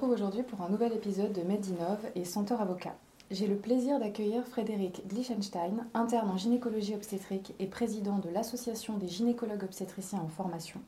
retrouve 0.00 0.14
aujourd'hui 0.14 0.42
pour 0.42 0.62
un 0.62 0.70
nouvel 0.70 0.94
épisode 0.94 1.34
de 1.34 1.42
Medinov 1.42 1.98
et 2.14 2.24
Centaure 2.24 2.62
Avocat. 2.62 2.94
J'ai 3.30 3.46
le 3.46 3.56
plaisir 3.56 3.98
d'accueillir 3.98 4.46
Frédéric 4.46 5.06
Glichenstein, 5.06 5.84
interne 5.92 6.30
en 6.30 6.38
gynécologie 6.38 6.94
obstétrique 6.94 7.52
et 7.58 7.66
président 7.66 8.16
de 8.16 8.30
l'Association 8.30 8.96
des 8.96 9.08
gynécologues 9.08 9.62
obstétriciens 9.62 10.20
en 10.20 10.28
formation, 10.28 10.80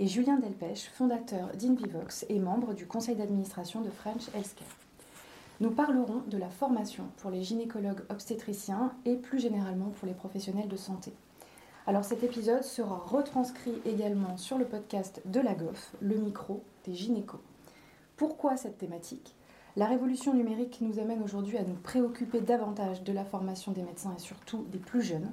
et 0.00 0.08
Julien 0.08 0.40
Delpech, 0.40 0.90
fondateur 0.94 1.50
d'Invivox 1.56 2.26
et 2.28 2.40
membre 2.40 2.74
du 2.74 2.86
conseil 2.88 3.14
d'administration 3.14 3.82
de 3.82 3.90
French 3.90 4.26
Healthcare. 4.34 4.66
Nous 5.60 5.70
parlerons 5.70 6.24
de 6.26 6.36
la 6.36 6.48
formation 6.48 7.04
pour 7.18 7.30
les 7.30 7.44
gynécologues 7.44 8.02
obstétriciens 8.10 8.90
et 9.04 9.14
plus 9.14 9.38
généralement 9.38 9.92
pour 10.00 10.08
les 10.08 10.14
professionnels 10.14 10.66
de 10.66 10.76
santé. 10.76 11.12
Alors 11.86 12.04
cet 12.04 12.24
épisode 12.24 12.64
sera 12.64 12.96
retranscrit 12.96 13.80
également 13.84 14.36
sur 14.36 14.58
le 14.58 14.64
podcast 14.64 15.22
de 15.24 15.38
la 15.38 15.54
GOF, 15.54 15.94
le 16.00 16.16
micro 16.16 16.64
des 16.84 16.94
gynécos. 16.94 17.38
Pourquoi 18.16 18.56
cette 18.56 18.78
thématique 18.78 19.34
La 19.76 19.86
révolution 19.86 20.32
numérique 20.32 20.78
nous 20.80 20.98
amène 20.98 21.22
aujourd'hui 21.22 21.58
à 21.58 21.62
nous 21.62 21.74
préoccuper 21.74 22.40
davantage 22.40 23.02
de 23.02 23.12
la 23.12 23.26
formation 23.26 23.72
des 23.72 23.82
médecins 23.82 24.14
et 24.16 24.20
surtout 24.20 24.64
des 24.70 24.78
plus 24.78 25.02
jeunes, 25.02 25.32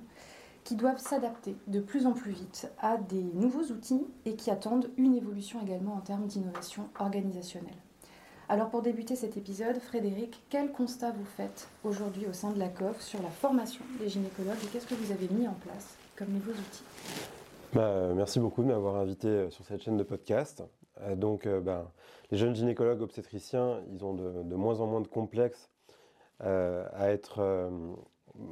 qui 0.66 0.76
doivent 0.76 1.00
s'adapter 1.00 1.56
de 1.68 1.80
plus 1.80 2.06
en 2.06 2.12
plus 2.12 2.32
vite 2.32 2.70
à 2.80 2.98
des 2.98 3.24
nouveaux 3.24 3.72
outils 3.72 4.06
et 4.26 4.36
qui 4.36 4.52
attendent 4.52 4.90
une 4.98 5.16
évolution 5.16 5.62
également 5.62 5.94
en 5.94 6.02
termes 6.02 6.28
d'innovation 6.28 6.90
organisationnelle. 7.00 7.76
Alors 8.50 8.70
pour 8.70 8.82
débuter 8.82 9.16
cet 9.16 9.38
épisode, 9.38 9.80
Frédéric, 9.80 10.44
quel 10.50 10.72
constat 10.74 11.12
vous 11.12 11.26
faites 11.26 11.70
aujourd'hui 11.86 12.28
au 12.28 12.34
sein 12.34 12.52
de 12.52 12.60
la 12.60 12.68
COF 12.68 13.02
sur 13.02 13.22
la 13.22 13.30
formation 13.30 13.84
des 14.00 14.10
gynécologues 14.10 14.62
et 14.62 14.68
qu'est-ce 14.68 14.88
que 14.88 14.96
vous 14.96 15.14
avez 15.14 15.30
mis 15.30 15.48
en 15.48 15.54
place 15.54 15.96
comme 16.18 16.30
nouveaux 16.30 16.52
outils? 16.52 16.84
Bah, 17.72 18.14
Merci 18.14 18.42
beaucoup 18.42 18.62
de 18.62 18.68
m'avoir 18.68 18.98
invité 18.98 19.50
sur 19.50 19.64
cette 19.64 19.82
chaîne 19.82 19.98
de 19.98 20.04
podcast. 20.04 20.64
Euh, 21.04 21.16
donc 21.16 21.46
euh, 21.46 21.60
bah, 21.62 21.92
les 22.32 22.38
jeunes 22.38 22.56
gynécologues 22.56 23.02
obstétriciens, 23.02 23.82
ils 23.92 24.04
ont 24.04 24.14
de, 24.14 24.56
moins 24.56 24.80
en 24.80 24.88
moins 24.88 25.02
de 25.02 25.08
complexes 25.08 25.70
à 26.40 27.10
être 27.10 27.42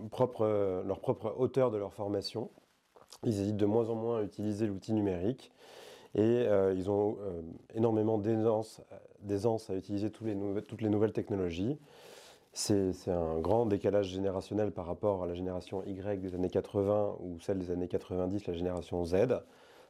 leur 0.07 0.99
propre 0.99 1.35
auteur 1.37 1.71
de 1.71 1.77
leur 1.77 1.93
formation. 1.93 2.49
Ils 3.23 3.41
hésitent 3.41 3.57
de 3.57 3.65
moins 3.65 3.89
en 3.89 3.95
moins 3.95 4.19
à 4.19 4.23
utiliser 4.23 4.65
l'outil 4.65 4.93
numérique 4.93 5.51
et 6.15 6.21
euh, 6.21 6.73
ils 6.75 6.89
ont 6.89 7.17
euh, 7.21 7.41
énormément 7.73 8.17
d'aisance 8.17 9.69
à 9.69 9.75
utiliser 9.75 10.09
toutes 10.09 10.27
les 10.81 10.89
nouvelles 10.89 11.13
technologies. 11.13 11.77
C'est 12.53 12.91
un 13.07 13.39
grand 13.39 13.65
décalage 13.65 14.07
générationnel 14.07 14.71
par 14.71 14.85
rapport 14.85 15.23
à 15.23 15.27
la 15.27 15.35
génération 15.35 15.83
Y 15.85 16.19
des 16.19 16.35
années 16.35 16.49
80 16.49 17.15
ou 17.21 17.39
celle 17.39 17.59
des 17.59 17.71
années 17.71 17.87
90, 17.87 18.47
la 18.47 18.53
génération 18.53 19.05
Z. 19.05 19.15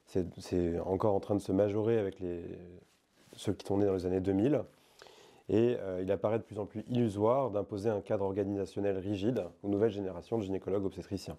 C'est 0.06 0.80
encore 0.80 1.14
en 1.16 1.20
train 1.20 1.36
de 1.36 1.42
se 1.42 1.52
majorer 1.52 1.98
avec 1.98 2.20
les, 2.20 2.44
ceux 3.36 3.54
qui 3.54 3.66
sont 3.66 3.78
nés 3.78 3.86
dans 3.86 3.94
les 3.94 4.06
années 4.06 4.20
2000. 4.20 4.64
Et 5.50 5.78
euh, 5.80 6.02
il 6.02 6.12
apparaît 6.12 6.38
de 6.38 6.44
plus 6.44 6.60
en 6.60 6.66
plus 6.66 6.84
illusoire 6.88 7.50
d'imposer 7.50 7.90
un 7.90 8.02
cadre 8.02 8.24
organisationnel 8.24 8.98
rigide 8.98 9.44
aux 9.64 9.68
nouvelles 9.68 9.92
générations 9.92 10.38
de 10.38 10.44
gynécologues 10.44 10.86
obstétriciens. 10.86 11.38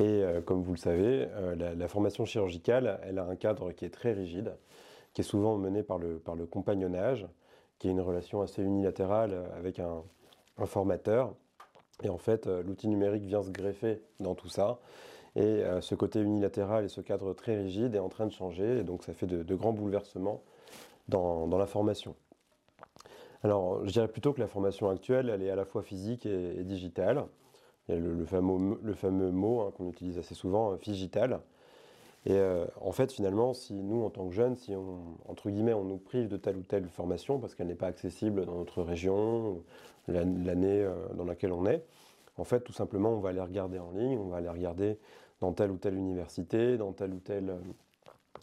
Et 0.00 0.02
euh, 0.02 0.40
comme 0.40 0.62
vous 0.62 0.72
le 0.72 0.78
savez, 0.78 1.28
euh, 1.32 1.74
la, 1.76 1.88
formation 1.88 2.24
chirurgicale, 2.24 2.98
elle 3.04 3.18
a 3.18 3.24
un 3.24 3.36
cadre 3.36 3.72
qui 3.72 3.84
est 3.84 3.90
très 3.90 4.12
rigide, 4.12 4.56
qui 5.12 5.20
est 5.20 5.24
souvent 5.24 5.56
mené 5.58 5.82
par 5.82 5.98
le, 5.98 6.20
compagnonnage, 6.50 7.26
qui 7.78 7.88
est 7.88 7.90
une 7.90 8.00
relation 8.00 8.40
assez 8.40 8.62
unilatérale 8.62 9.44
avec 9.56 9.78
un, 9.78 10.02
formateur. 10.64 11.34
Et 12.02 12.08
en 12.08 12.18
fait, 12.18 12.46
l'outil 12.46 12.88
numérique 12.88 13.24
vient 13.24 13.42
se 13.42 13.50
greffer 13.50 14.00
dans 14.20 14.34
tout 14.34 14.48
ça. 14.48 14.78
Et 15.34 15.62
ce 15.80 15.94
côté 15.94 16.20
unilatéral 16.20 16.84
et 16.84 16.88
ce 16.88 17.00
cadre 17.00 17.32
très 17.32 17.56
rigide 17.56 17.94
est 17.94 17.98
en 17.98 18.10
train 18.10 18.26
de 18.26 18.32
changer. 18.32 18.80
Et 18.80 18.82
donc, 18.82 19.02
ça 19.02 19.14
fait 19.14 19.26
de, 19.26 19.54
grands 19.54 19.72
bouleversements 19.72 20.42
dans, 21.08 21.46
la 21.46 21.66
formation. 21.66 22.14
Alors, 23.42 23.86
je 23.86 23.92
dirais 23.92 24.08
plutôt 24.08 24.34
que 24.34 24.40
la 24.40 24.46
formation 24.46 24.90
actuelle, 24.90 25.30
elle 25.30 25.42
est 25.42 25.50
à 25.50 25.56
la 25.56 25.64
fois 25.64 25.82
physique 25.82 26.26
et 26.26 26.62
digitale. 26.64 27.24
Il 27.88 27.94
y 27.94 27.98
a 27.98 28.00
le, 28.00 28.24
fameux, 28.24 28.78
le 28.82 28.94
fameux, 28.94 29.30
mot 29.30 29.62
hein, 29.62 29.72
qu'on 29.76 29.88
utilise 29.88 30.18
assez 30.18 30.34
souvent, 30.34 30.76
figital. 30.76 31.40
Et 32.24 32.32
euh, 32.34 32.66
en 32.80 32.92
fait, 32.92 33.10
finalement, 33.10 33.52
si 33.52 33.74
nous, 33.74 34.04
en 34.04 34.10
tant 34.10 34.28
que 34.28 34.34
jeunes, 34.34 34.54
si 34.54 34.74
on, 34.76 35.16
entre 35.28 35.50
guillemets, 35.50 35.72
on 35.72 35.84
nous 35.84 35.96
prive 35.96 36.28
de 36.28 36.36
telle 36.36 36.56
ou 36.56 36.62
telle 36.62 36.88
formation 36.88 37.40
parce 37.40 37.54
qu'elle 37.54 37.66
n'est 37.66 37.74
pas 37.74 37.88
accessible 37.88 38.46
dans 38.46 38.54
notre 38.54 38.82
région, 38.82 39.62
l'année 40.06 40.82
euh, 40.82 40.94
dans 41.14 41.24
laquelle 41.24 41.52
on 41.52 41.66
est, 41.66 41.84
en 42.38 42.44
fait, 42.44 42.60
tout 42.60 42.72
simplement, 42.72 43.10
on 43.10 43.20
va 43.20 43.30
aller 43.30 43.40
regarder 43.40 43.78
en 43.78 43.90
ligne, 43.90 44.18
on 44.18 44.28
va 44.28 44.38
aller 44.38 44.48
regarder 44.48 44.98
dans 45.40 45.52
telle 45.52 45.70
ou 45.70 45.76
telle 45.76 45.94
université, 45.94 46.76
dans 46.76 46.92
tel 46.92 47.12
ou 47.12 47.20
tel, 47.20 47.58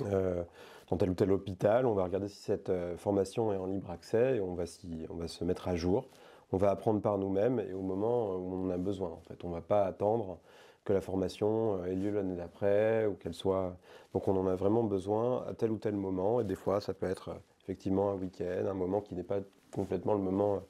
euh, 0.03 0.43
dans 0.89 0.97
tel 0.97 1.09
ou 1.09 1.13
tel 1.13 1.31
hôpital, 1.31 1.85
on 1.85 1.93
va 1.93 2.03
regarder 2.03 2.27
si 2.27 2.41
cette 2.41 2.71
formation 2.97 3.53
est 3.53 3.57
en 3.57 3.65
libre 3.65 3.89
accès 3.89 4.37
et 4.37 4.41
on 4.41 4.53
va, 4.53 4.65
on 5.09 5.15
va 5.15 5.27
se 5.27 5.43
mettre 5.43 5.67
à 5.67 5.75
jour 5.75 6.05
on 6.51 6.57
va 6.57 6.71
apprendre 6.71 7.01
par 7.01 7.17
nous-mêmes 7.17 7.59
et 7.59 7.73
au 7.73 7.81
moment 7.81 8.35
où 8.35 8.53
on 8.53 8.65
en 8.65 8.69
a 8.69 8.77
besoin. 8.77 9.09
En 9.09 9.21
fait, 9.27 9.43
on 9.43 9.49
ne 9.49 9.53
va 9.53 9.61
pas 9.61 9.85
attendre 9.85 10.39
que 10.83 10.93
la 10.93 11.01
formation 11.01 11.81
euh, 11.83 11.85
ait 11.85 11.95
lieu 11.95 12.11
l'année 12.11 12.35
d'après 12.35 13.05
ou 13.05 13.13
qu'elle 13.13 13.33
soit. 13.33 13.75
Donc, 14.13 14.27
on 14.27 14.35
en 14.35 14.47
a 14.47 14.55
vraiment 14.55 14.83
besoin 14.83 15.45
à 15.47 15.53
tel 15.53 15.71
ou 15.71 15.77
tel 15.77 15.95
moment. 15.95 16.41
Et 16.41 16.43
des 16.43 16.55
fois, 16.55 16.81
ça 16.81 16.93
peut 16.93 17.05
être 17.05 17.29
euh, 17.29 17.39
effectivement 17.63 18.11
un 18.11 18.15
week-end, 18.15 18.65
un 18.67 18.73
moment 18.73 19.01
qui 19.01 19.13
n'est 19.13 19.23
pas 19.23 19.39
complètement 19.71 20.13
le 20.13 20.19
moment 20.19 20.61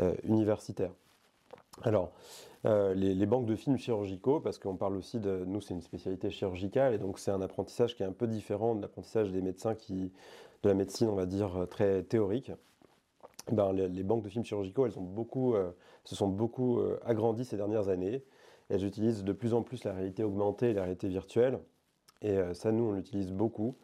euh, 0.00 0.14
universitaire. 0.24 0.90
Alors, 1.82 2.12
les, 2.64 3.26
banques 3.26 3.46
de 3.46 3.54
films 3.54 3.78
chirurgicaux, 3.78 4.40
parce 4.40 4.58
qu'on 4.58 4.76
parle 4.76 4.96
aussi 4.96 5.20
de, 5.20 5.44
nous 5.46 5.60
c'est 5.60 5.74
une 5.74 5.82
spécialité 5.82 6.30
chirurgicale, 6.30 6.94
et 6.94 6.98
donc 6.98 7.18
c'est 7.18 7.30
un 7.30 7.40
apprentissage 7.40 7.94
qui 7.94 8.02
est 8.02 8.06
un 8.06 8.12
peu 8.12 8.26
différent 8.26 8.74
de 8.74 8.82
l'apprentissage 8.82 9.30
des 9.30 9.40
médecins 9.40 9.74
qui, 9.74 10.12
de 10.62 10.68
la 10.68 10.74
médecine, 10.74 11.08
on 11.08 11.14
va 11.14 11.26
dire, 11.26 11.66
très 11.70 12.02
théorique. 12.02 12.50
Ben, 13.52 13.72
les, 13.72 14.02
banques 14.02 14.24
de 14.24 14.28
films 14.28 14.44
chirurgicaux, 14.44 14.86
elles 14.86 14.98
ont 14.98 15.02
beaucoup, 15.02 15.54
euh, 15.54 15.70
se 16.04 16.16
sont 16.16 16.26
beaucoup 16.26 16.80
euh, 16.80 16.98
agrandies 17.04 17.44
ces 17.44 17.56
dernières 17.56 17.88
années. 17.88 18.24
Elles 18.68 18.84
utilisent 18.84 19.22
de 19.22 19.32
plus 19.32 19.54
en 19.54 19.62
plus 19.62 19.84
la 19.84 19.92
réalité 19.92 20.24
augmentée 20.24 20.70
et 20.70 20.72
la 20.72 20.82
réalité 20.82 21.08
virtuelle. 21.08 21.60
Et 22.22 22.30
euh, 22.30 22.54
ça, 22.54 22.72
nous, 22.72 22.84
on 22.84 22.92
l'utilise 22.92 23.30
beaucoup, 23.30 23.76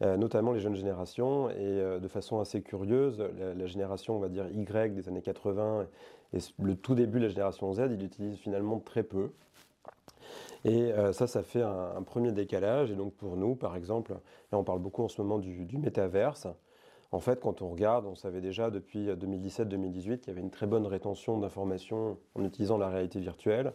notamment 0.00 0.52
les 0.52 0.60
jeunes 0.60 0.76
générations. 0.76 1.48
Et 1.50 1.98
de 2.00 2.08
façon 2.08 2.38
assez 2.38 2.62
curieuse, 2.62 3.18
la, 3.18 3.66
génération, 3.66 4.16
on 4.16 4.20
va 4.20 4.28
dire, 4.28 4.46
Y 4.48 4.94
des 4.94 5.08
années 5.08 5.22
80 5.22 5.88
et 6.32 6.38
le 6.58 6.76
tout 6.76 6.94
début 6.94 7.18
de 7.18 7.24
la 7.24 7.30
génération 7.30 7.72
Z, 7.72 7.88
ils 7.90 7.98
l'utilisent 7.98 8.38
finalement 8.38 8.78
très 8.78 9.02
peu. 9.02 9.30
Et 10.64 10.92
ça, 11.12 11.26
ça 11.26 11.42
fait 11.42 11.62
un, 11.62 12.02
premier 12.02 12.32
décalage. 12.32 12.90
Et 12.90 12.94
donc 12.94 13.14
pour 13.14 13.36
nous, 13.36 13.54
par 13.54 13.76
exemple, 13.76 14.18
on 14.52 14.64
parle 14.64 14.80
beaucoup 14.80 15.02
en 15.02 15.08
ce 15.08 15.22
moment 15.22 15.38
du, 15.38 15.78
métaverse. 15.78 16.48
En 17.12 17.20
fait, 17.20 17.40
quand 17.40 17.62
on 17.62 17.70
regarde, 17.70 18.04
on 18.04 18.16
savait 18.16 18.42
déjà 18.42 18.70
depuis 18.70 19.06
2017-2018 19.06 20.18
qu'il 20.18 20.28
y 20.28 20.30
avait 20.30 20.40
une 20.40 20.50
très 20.50 20.66
bonne 20.66 20.86
rétention 20.86 21.38
d'informations 21.38 22.18
en 22.34 22.44
utilisant 22.44 22.76
la 22.76 22.88
réalité 22.88 23.20
virtuelle. 23.20 23.72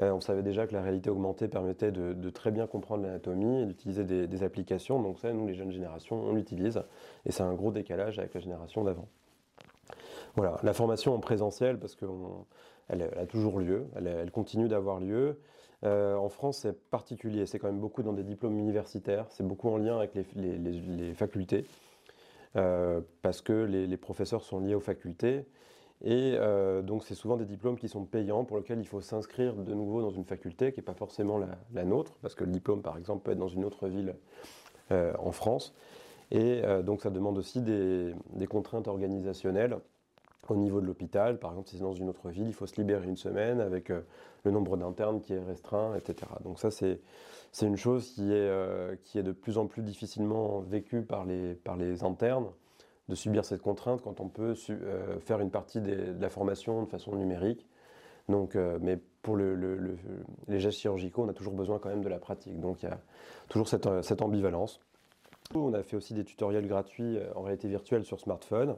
Euh, 0.00 0.12
on 0.12 0.20
savait 0.20 0.42
déjà 0.42 0.66
que 0.66 0.74
la 0.74 0.82
réalité 0.82 1.10
augmentée 1.10 1.48
permettait 1.48 1.90
de, 1.90 2.30
très 2.30 2.50
bien 2.50 2.66
comprendre 2.66 3.02
l'anatomie 3.02 3.62
et 3.62 3.66
d'utiliser 3.66 4.04
des, 4.04 4.42
applications. 4.42 5.02
Donc 5.02 5.18
ça, 5.18 5.32
nous, 5.32 5.46
les 5.46 5.54
jeunes 5.54 5.72
générations, 5.72 6.20
on 6.22 6.34
l'utilise. 6.34 6.82
Et 7.26 7.32
c'est 7.32 7.42
un 7.42 7.54
gros 7.54 7.72
décalage 7.72 8.18
avec 8.18 8.34
la 8.34 8.40
génération 8.40 8.84
d'avant. 8.84 9.08
Voilà, 10.36 10.58
la 10.62 10.72
formation 10.72 11.14
en 11.14 11.20
présentiel, 11.20 11.78
parce 11.78 11.96
qu'elle 11.96 13.02
a 13.02 13.26
toujours 13.26 13.60
lieu, 13.60 13.86
elle, 13.96 14.30
continue 14.30 14.68
d'avoir 14.68 15.00
lieu. 15.00 15.40
Euh, 15.84 16.16
en 16.16 16.28
France, 16.28 16.58
c'est 16.58 16.90
particulier, 16.90 17.46
c'est 17.46 17.58
quand 17.58 17.68
même 17.68 17.80
beaucoup 17.80 18.02
dans 18.02 18.12
des 18.12 18.24
diplômes 18.24 18.58
universitaires, 18.58 19.26
c'est 19.30 19.46
beaucoup 19.46 19.68
en 19.68 19.76
lien 19.76 19.96
avec 19.96 20.12
les 20.14 21.14
facultés. 21.14 21.64
Euh, 22.56 23.00
parce 23.22 23.42
que 23.42 23.52
les, 23.52 23.96
professeurs 23.96 24.42
sont 24.42 24.60
liés 24.60 24.74
aux 24.74 24.80
facultés. 24.80 25.44
Et 26.02 26.34
euh, 26.36 26.80
donc 26.80 27.04
c'est 27.04 27.14
souvent 27.14 27.36
des 27.36 27.44
diplômes 27.44 27.76
qui 27.76 27.88
sont 27.88 28.04
payants 28.04 28.44
pour 28.44 28.56
lesquels 28.56 28.78
il 28.78 28.86
faut 28.86 29.00
s'inscrire 29.00 29.54
de 29.54 29.74
nouveau 29.74 30.00
dans 30.00 30.10
une 30.10 30.24
faculté 30.24 30.72
qui 30.72 30.78
n'est 30.78 30.84
pas 30.84 30.94
forcément 30.94 31.38
la, 31.72 31.84
nôtre, 31.84 32.16
parce 32.22 32.34
que 32.34 32.44
le 32.44 32.52
diplôme 32.52 32.82
par 32.82 32.96
exemple 32.96 33.24
peut 33.24 33.32
être 33.32 33.38
dans 33.38 33.48
une 33.48 33.64
autre 33.64 33.88
ville 33.88 34.14
en 34.90 35.32
France. 35.32 35.74
Et 36.30 36.62
donc 36.84 37.02
ça 37.02 37.10
demande 37.10 37.36
aussi 37.36 37.60
des 37.60 38.46
contraintes 38.48 38.88
organisationnelles 38.88 39.78
au 40.50 40.56
niveau 40.56 40.80
de 40.80 40.86
l'hôpital. 40.86 41.38
Par 41.38 41.50
exemple, 41.50 41.68
si 41.68 41.76
c'est 41.76 41.82
dans 41.82 41.92
une 41.92 42.08
autre 42.08 42.28
ville, 42.30 42.46
il 42.46 42.54
faut 42.54 42.66
se 42.66 42.76
libérer 42.76 43.06
une 43.06 43.16
semaine 43.16 43.60
avec 43.60 43.90
euh, 43.90 44.00
le 44.44 44.50
nombre 44.50 44.76
d'internes 44.76 45.20
qui 45.20 45.34
est 45.34 45.42
restreint, 45.42 45.94
etc. 45.94 46.30
Donc 46.44 46.58
ça, 46.58 46.70
c'est 46.70 47.00
une 47.62 47.76
chose 47.76 48.10
qui 48.12 48.32
est, 48.32 48.48
euh, 48.48 48.96
qui 49.04 49.18
est 49.18 49.22
de 49.22 49.32
plus 49.32 49.58
en 49.58 49.66
plus 49.66 49.82
difficilement 49.82 50.60
vécue 50.60 51.02
par 51.02 51.24
les, 51.24 52.04
internes, 52.04 52.48
de 53.08 53.14
subir 53.14 53.44
cette 53.44 53.62
contrainte 53.62 54.02
quand 54.02 54.20
on 54.20 54.28
peut 54.28 54.54
euh, 54.70 55.18
faire 55.20 55.40
une 55.40 55.50
partie 55.50 55.80
de 55.80 56.14
la 56.20 56.28
formation 56.28 56.82
de 56.82 56.88
façon 56.88 57.14
numérique. 57.16 57.66
Donc, 58.28 58.56
mais 58.82 58.98
pour 59.22 59.36
le, 59.36 59.96
les 60.48 60.60
gestes 60.60 60.80
chirurgicaux, 60.80 61.22
on 61.22 61.28
a 61.30 61.32
toujours 61.32 61.54
besoin 61.54 61.78
quand 61.78 61.88
même 61.88 62.02
de 62.02 62.10
la 62.10 62.18
pratique. 62.18 62.60
Donc 62.60 62.82
il 62.82 62.90
y 62.90 62.92
a 62.92 63.00
toujours 63.48 63.66
cette 63.66 64.20
ambivalence. 64.20 64.80
On 65.54 65.72
a 65.72 65.82
fait 65.82 65.96
aussi 65.96 66.12
des 66.12 66.24
tutoriels 66.24 66.66
gratuits 66.66 67.18
en 67.34 67.40
réalité 67.40 67.68
virtuelle 67.68 68.04
sur 68.04 68.20
smartphone 68.20 68.76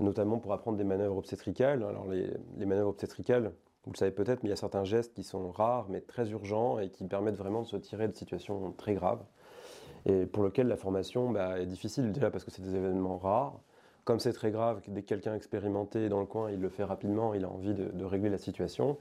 notamment 0.00 0.38
pour 0.38 0.52
apprendre 0.52 0.76
des 0.76 0.84
manœuvres 0.84 1.16
obstétricales. 1.16 1.82
Alors 1.82 2.06
les, 2.06 2.66
manœuvres 2.66 2.90
obstétricales, 2.90 3.52
vous 3.84 3.92
le 3.92 3.96
savez 3.96 4.10
peut-être, 4.12 4.42
mais 4.42 4.48
il 4.48 4.50
y 4.50 4.54
a 4.54 4.56
certains 4.56 4.84
gestes 4.84 5.14
qui 5.14 5.22
sont 5.22 5.50
rares 5.50 5.86
mais 5.88 6.00
très 6.00 6.30
urgents 6.30 6.78
et 6.78 6.90
qui 6.90 7.04
permettent 7.04 7.36
vraiment 7.36 7.62
de 7.62 7.66
se 7.66 7.76
tirer 7.76 8.08
de 8.08 8.14
situations 8.14 8.72
très 8.76 8.94
graves 8.94 9.24
et 10.06 10.26
pour 10.26 10.44
lesquels 10.44 10.68
la 10.68 10.76
formation 10.76 11.30
bah, 11.30 11.58
est 11.58 11.66
difficile 11.66 12.12
déjà 12.12 12.30
parce 12.30 12.44
que 12.44 12.50
c'est 12.50 12.62
des 12.62 12.74
événements 12.76 13.18
rares. 13.18 13.60
comme 14.04 14.20
c'est 14.20 14.32
très 14.32 14.50
grave, 14.50 14.82
dès 14.88 15.02
que 15.02 15.06
quelqu'un 15.06 15.34
expérimenté 15.34 16.08
dans 16.08 16.20
le 16.20 16.26
coin, 16.26 16.50
il 16.50 16.60
le 16.60 16.68
fait 16.68 16.84
rapidement, 16.84 17.32
il 17.32 17.44
a 17.44 17.48
envie 17.48 17.72
de, 17.74 18.04
régler 18.04 18.28
la 18.28 18.38
situation. 18.38 18.98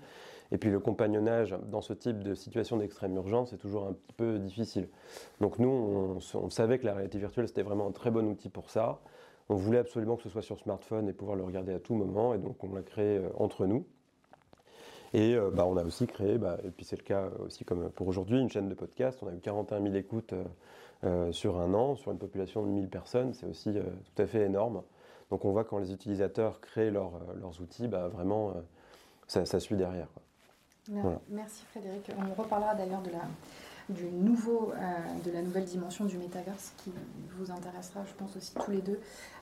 Et 0.52 0.58
puis 0.58 0.70
le 0.70 0.80
compagnonnage 0.80 1.56
dans 1.72 1.82
ce 1.82 1.94
type 1.94 2.24
de 2.24 2.36
situation 2.36 2.78
d'extrême 2.78 3.16
urgence 3.16 3.54
est 3.54 3.58
toujours 3.58 3.88
un 3.88 3.94
petit 3.94 4.14
peu 4.14 4.40
difficile. 4.40 4.88
Donc 5.42 5.58
nous, 5.58 6.20
on, 6.36 6.50
savait 6.50 6.78
que 6.78 6.86
la 6.86 6.94
réalité 6.94 7.18
virtuelle, 7.18 7.48
c'était 7.48 7.64
vraiment 7.64 7.88
un 7.88 7.92
très 7.92 8.12
bon 8.12 8.26
outil 8.30 8.50
pour 8.50 8.70
ça. 8.70 9.00
On 9.50 9.56
voulait 9.56 9.80
absolument 9.80 10.16
que 10.16 10.24
ce 10.24 10.30
soit 10.30 10.42
sur 10.42 10.60
smartphone 10.60 11.10
et 11.10 11.14
pouvoir 11.14 11.36
le 11.36 11.44
regarder 11.44 11.74
à 11.74 11.80
tout 11.80 11.96
moment, 11.96 12.34
et 12.34 12.38
donc 12.38 12.64
on 12.64 12.74
l'a 12.74 12.82
créé 12.82 13.18
euh, 13.18 13.30
entre 13.38 13.66
nous. 13.66 13.86
Et 15.14 15.36
euh, 15.36 15.52
bah, 15.52 15.66
on 15.66 15.78
a 15.78 15.84
aussi 15.84 16.08
créé, 16.08 16.38
bah, 16.38 16.58
et 16.64 16.70
puis 16.72 16.86
c'est 16.86 16.96
le 16.96 17.04
cas 17.04 17.30
aussi 17.46 17.66
comme 17.66 17.90
pour 17.90 18.08
aujourd'hui, 18.08 18.40
une 18.40 18.50
chaîne 18.50 18.70
de 18.70 18.74
podcast. 18.74 19.20
On 19.22 19.28
a 19.28 19.34
eu 19.34 19.40
41 19.40 19.82
000 19.82 19.96
écoutes 19.96 20.34
euh, 21.04 21.32
sur 21.32 21.60
un 21.60 21.74
an, 21.74 21.96
sur 21.96 22.12
une 22.12 22.18
population 22.18 22.64
de 22.64 22.70
1000 22.70 22.90
personnes. 22.90 23.34
C'est 23.34 23.46
aussi 23.46 23.74
tout 23.74 24.22
à 24.22 24.26
fait 24.26 24.42
énorme. 24.42 24.82
Donc 25.30 25.46
on 25.46 25.52
voit 25.52 25.66
quand 25.66 25.78
les 25.78 25.92
utilisateurs 25.92 26.62
créent 26.62 26.92
leurs 26.92 27.62
outils, 27.62 27.88
bah, 27.88 28.08
vraiment, 28.08 28.54
ça, 29.28 29.60
suit 29.60 29.76
derrière. 29.76 30.08
Merci 31.30 31.66
Frédéric. 31.66 32.12
On 32.18 32.42
reparlera 32.42 32.76
d'ailleurs 32.76 33.02
de 33.02 33.10
la, 33.10 33.22
du 33.90 34.06
nouveau, 34.06 34.72
euh, 34.72 35.24
de 35.26 35.32
la 35.32 35.42
nouvelle 35.42 35.66
dimension 35.66 36.06
du 36.06 36.18
métaverse 36.18 36.74
qui 36.78 36.92
vous 37.38 37.52
intéressera, 37.52 38.02
je 38.06 38.14
pense 38.14 38.36
aussi 38.36 38.54
tous 38.54 38.72
les 38.72 38.82
deux, 38.82 39.00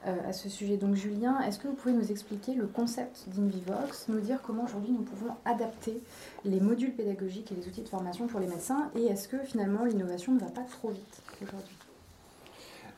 euh, 0.08 0.18
à 0.28 0.34
ce 0.34 0.50
sujet. 0.50 0.78
Donc 0.78 0.96
Julien, 0.96 1.40
est-ce 1.42 1.60
que 1.60 1.68
vous 1.68 1.74
pouvez 1.74 1.94
nous 1.94 2.12
expliquer 2.12 2.54
le 2.54 2.68
concept 2.68 3.26
d'Invivox, 3.30 4.08
nous 4.10 4.20
dire 4.20 4.40
comment 4.42 4.64
aujourd'hui 4.64 4.92
nous 4.92 5.04
pouvons 5.04 5.34
adapter 5.46 6.02
les 6.46 6.60
modules 6.60 6.94
pédagogiques 6.94 7.52
et 7.52 7.56
les 7.56 7.68
outils 7.68 7.84
de 7.84 7.90
formation 7.90 8.28
pour 8.28 8.40
les 8.40 8.48
médecins, 8.48 8.90
et 8.96 9.06
est-ce 9.06 9.28
que 9.28 9.38
finalement 9.40 9.86
l'innovation 9.86 10.34
ne 10.34 10.40
va 10.40 10.50
pas 10.50 10.64
trop 10.64 10.90
vite 10.90 11.22
aujourd'hui? 11.42 11.76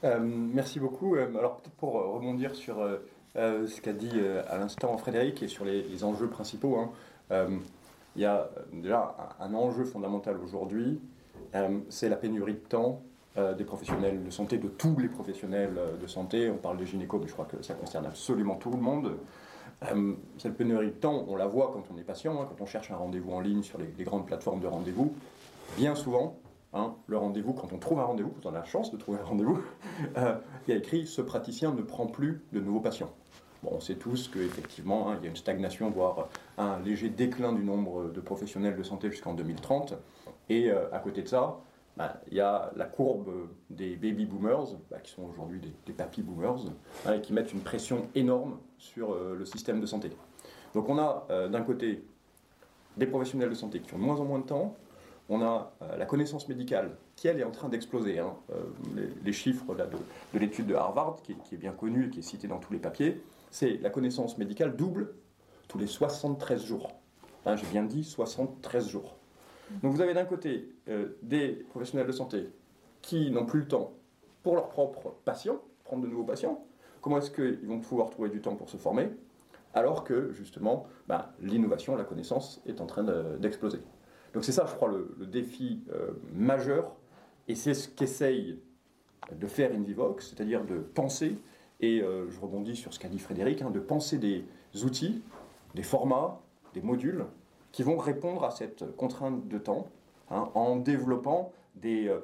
Euh, 0.03 0.19
Merci 0.19 0.79
beaucoup. 0.79 1.15
Alors 1.15 1.57
peut-être 1.57 1.75
pour 1.75 1.93
rebondir 1.93 2.55
sur 2.55 2.75
ce 3.35 3.81
qu'a 3.81 3.93
dit 3.93 4.19
à 4.47 4.57
l'instant 4.57 4.97
Frédéric 4.97 5.41
et 5.43 5.47
sur 5.47 5.65
les, 5.65 6.03
enjeux 6.03 6.27
principaux. 6.27 6.77
Hein, 6.77 7.47
il 8.15 8.21
y 8.21 8.25
a 8.25 8.49
déjà 8.71 9.35
un 9.39 9.53
enjeu 9.55 9.85
fondamental 9.85 10.37
aujourd'hui 10.43 10.99
c'est 11.89 12.09
la 12.09 12.15
pénurie 12.15 12.53
de 12.53 12.59
temps 12.59 13.01
euh, 13.35 13.55
des 13.55 13.63
professionnels 13.63 14.23
de 14.23 14.29
santé, 14.29 14.59
de 14.59 14.67
tous 14.67 14.95
les 14.99 15.07
professionnels 15.07 15.73
euh, 15.75 15.97
de 15.97 16.05
santé. 16.05 16.51
On 16.51 16.57
parle 16.57 16.77
des 16.77 16.85
gynécos, 16.85 17.19
mais 17.19 17.27
je 17.27 17.33
crois 17.33 17.45
que 17.45 17.63
ça 17.63 17.73
concerne 17.73 18.05
absolument 18.05 18.55
tout 18.55 18.69
le 18.69 18.77
monde. 18.77 19.17
cette 20.37 20.55
pénurie 20.55 20.91
de 20.91 20.91
temps, 20.91 21.25
on 21.27 21.35
la 21.35 21.47
voit 21.47 21.71
quand 21.73 21.83
on 21.91 21.97
est 21.97 22.03
patient, 22.03 22.39
hein, 22.39 22.47
quand 22.47 22.61
on 22.61 22.67
cherche 22.67 22.91
un 22.91 22.95
rendez-vous 22.95 23.33
en 23.33 23.39
ligne 23.39 23.63
sur 23.63 23.79
les, 23.79 24.03
grandes 24.03 24.27
plateformes 24.27 24.59
de 24.59 24.67
rendez-vous. 24.67 25.15
Bien 25.77 25.95
souvent, 25.95 26.37
hein, 26.73 26.93
le 27.07 27.17
rendez-vous, 27.17 27.53
quand 27.53 27.73
on 27.73 27.79
trouve 27.79 27.99
un 27.99 28.05
rendez-vous, 28.05 28.29
quand 28.29 28.51
on 28.51 28.53
a 28.53 28.59
la 28.59 28.65
chance 28.65 28.91
de 28.91 28.97
trouver 28.97 29.17
un 29.19 29.25
rendez-vous, 29.25 29.59
il 30.15 30.69
y 30.69 30.71
a 30.71 30.75
écrit 30.75 31.07
ce 31.07 31.23
praticien 31.23 31.73
ne 31.73 31.81
prend 31.81 32.05
plus 32.05 32.43
de 32.53 32.59
nouveaux 32.59 32.81
patients. 32.81 33.11
Bon, 33.63 33.71
on 33.73 33.79
sait 33.79 33.95
tous 33.95 34.27
qu'effectivement, 34.27 35.09
hein, 35.09 35.15
il 35.19 35.23
y 35.23 35.27
a 35.27 35.29
une 35.29 35.37
stagnation, 35.37 35.89
voire 35.89 36.27
un 36.59 36.79
léger 36.81 37.09
déclin 37.09 37.51
du 37.51 37.63
nombre 37.63 38.11
de 38.11 38.21
professionnels 38.21 38.75
de 38.75 38.83
santé 38.83 39.09
jusqu'en 39.09 39.33
2030. 39.33 39.95
Et 40.49 40.69
euh, 40.69 40.91
à 40.91 40.99
côté 40.99 41.21
de 41.21 41.27
ça, 41.27 41.59
bah, 41.97 42.21
il 42.27 42.37
y 42.37 42.41
a 42.41 42.71
la 42.75 42.85
courbe 42.85 43.31
des 43.69 43.95
baby 43.95 44.25
boomers, 44.25 44.75
bah, 44.89 44.99
qui 44.99 45.11
sont 45.11 45.23
aujourd'hui 45.23 45.59
des, 45.59 45.73
des, 45.85 45.93
papy 45.93 46.21
boomers, 46.21 46.59
et 47.13 47.21
qui 47.21 47.33
mettent 47.33 47.53
une 47.53 47.61
pression 47.61 48.07
énorme 48.15 48.57
sur 48.77 49.13
euh, 49.13 49.35
le 49.37 49.45
système 49.45 49.79
de 49.79 49.85
santé. 49.85 50.11
Donc 50.73 50.89
on 50.89 50.97
a 50.97 51.27
euh, 51.29 51.47
d'un 51.47 51.61
côté 51.61 52.03
des 52.97 53.05
professionnels 53.05 53.49
de 53.49 53.55
santé 53.55 53.79
qui 53.79 53.93
ont 53.93 53.97
de 53.97 54.03
moins 54.03 54.19
en 54.19 54.25
moins 54.25 54.39
de 54.39 54.45
temps, 54.45 54.75
on 55.29 55.41
a 55.41 55.71
la 55.97 56.05
connaissance 56.05 56.49
médicale 56.49 56.97
qui, 57.15 57.29
elle, 57.29 57.39
est 57.39 57.45
en 57.45 57.51
train 57.51 57.69
d'exploser. 57.69 58.19
Hein. 58.19 58.35
Les, 59.23 59.31
chiffres 59.31 59.73
là, 59.73 59.85
de, 59.85 59.97
l'étude 60.37 60.67
de 60.67 60.75
Harvard, 60.75 61.21
qui 61.23 61.31
est, 61.31 61.57
bien 61.57 61.71
connue, 61.71 62.09
qui 62.09 62.19
est 62.19 62.23
citée 62.23 62.49
dans 62.49 62.59
tous 62.59 62.73
les 62.73 62.77
papiers, 62.77 63.23
c'est 63.49 63.77
la 63.77 63.89
connaissance 63.89 64.37
médicale 64.37 64.75
double 64.75 65.13
tous 65.69 65.77
les 65.77 65.87
73 65.87 66.65
jours. 66.65 66.91
Hein, 67.45 67.55
J'ai 67.55 67.65
bien 67.67 67.83
dit 67.83 68.03
73 68.03 68.89
jours. 68.89 69.15
Donc 69.81 69.93
vous 69.93 70.01
avez 70.01 70.13
d'un 70.13 70.25
côté 70.25 70.69
euh, 70.89 71.17
des 71.21 71.49
professionnels 71.69 72.07
de 72.07 72.11
santé 72.11 72.49
qui 73.01 73.31
n'ont 73.31 73.45
plus 73.45 73.61
le 73.61 73.67
temps 73.67 73.93
pour 74.43 74.55
leurs 74.55 74.69
propres 74.69 75.15
patients, 75.25 75.61
prendre 75.83 76.03
de 76.03 76.07
nouveaux 76.07 76.23
patients. 76.23 76.65
Comment 77.01 77.17
est-ce 77.17 77.31
qu'ils 77.31 77.67
vont 77.67 77.79
pouvoir 77.79 78.09
trouver 78.09 78.29
du 78.29 78.41
temps 78.41 78.55
pour 78.55 78.69
se 78.69 78.77
former 78.77 79.09
alors 79.73 80.03
que 80.03 80.31
justement 80.33 80.85
bah, 81.07 81.33
l'innovation, 81.41 81.95
la 81.95 82.03
connaissance 82.03 82.61
est 82.67 82.79
en 82.79 82.85
train 82.85 83.03
d'exploser. 83.39 83.79
Donc 84.33 84.43
c'est 84.43 84.51
ça, 84.51 84.65
je 84.67 84.75
crois, 84.75 84.89
le, 84.89 85.25
défi 85.25 85.81
euh, 85.91 86.11
majeur, 86.33 86.95
et 87.47 87.55
c'est 87.55 87.73
ce 87.73 87.87
qu'essaye 87.87 88.59
de 89.31 89.47
faire 89.47 89.71
Invivox, 89.71 90.29
c'est-à-dire 90.29 90.63
de 90.65 90.77
penser, 90.77 91.37
et 91.79 92.01
euh, 92.01 92.29
je 92.29 92.39
rebondis 92.39 92.75
sur 92.75 92.93
ce 92.93 92.99
qu'a 92.99 93.09
dit 93.09 93.19
Frédéric, 93.19 93.61
hein, 93.61 93.69
de 93.69 93.79
penser 93.79 94.17
des 94.17 94.45
outils, 94.83 95.21
des 95.75 95.83
formats, 95.83 96.41
des 96.73 96.81
modules 96.81 97.25
qui 97.73 97.83
vont 97.83 97.97
répondre 97.97 98.45
à 98.45 98.51
cette 98.51 98.95
contrainte 98.95 99.49
de 99.49 99.57
temps 99.57 99.87
hein, 100.31 100.49
en 100.53 100.77
développant 100.77 101.51
des, 101.75 102.07
euh, 102.07 102.19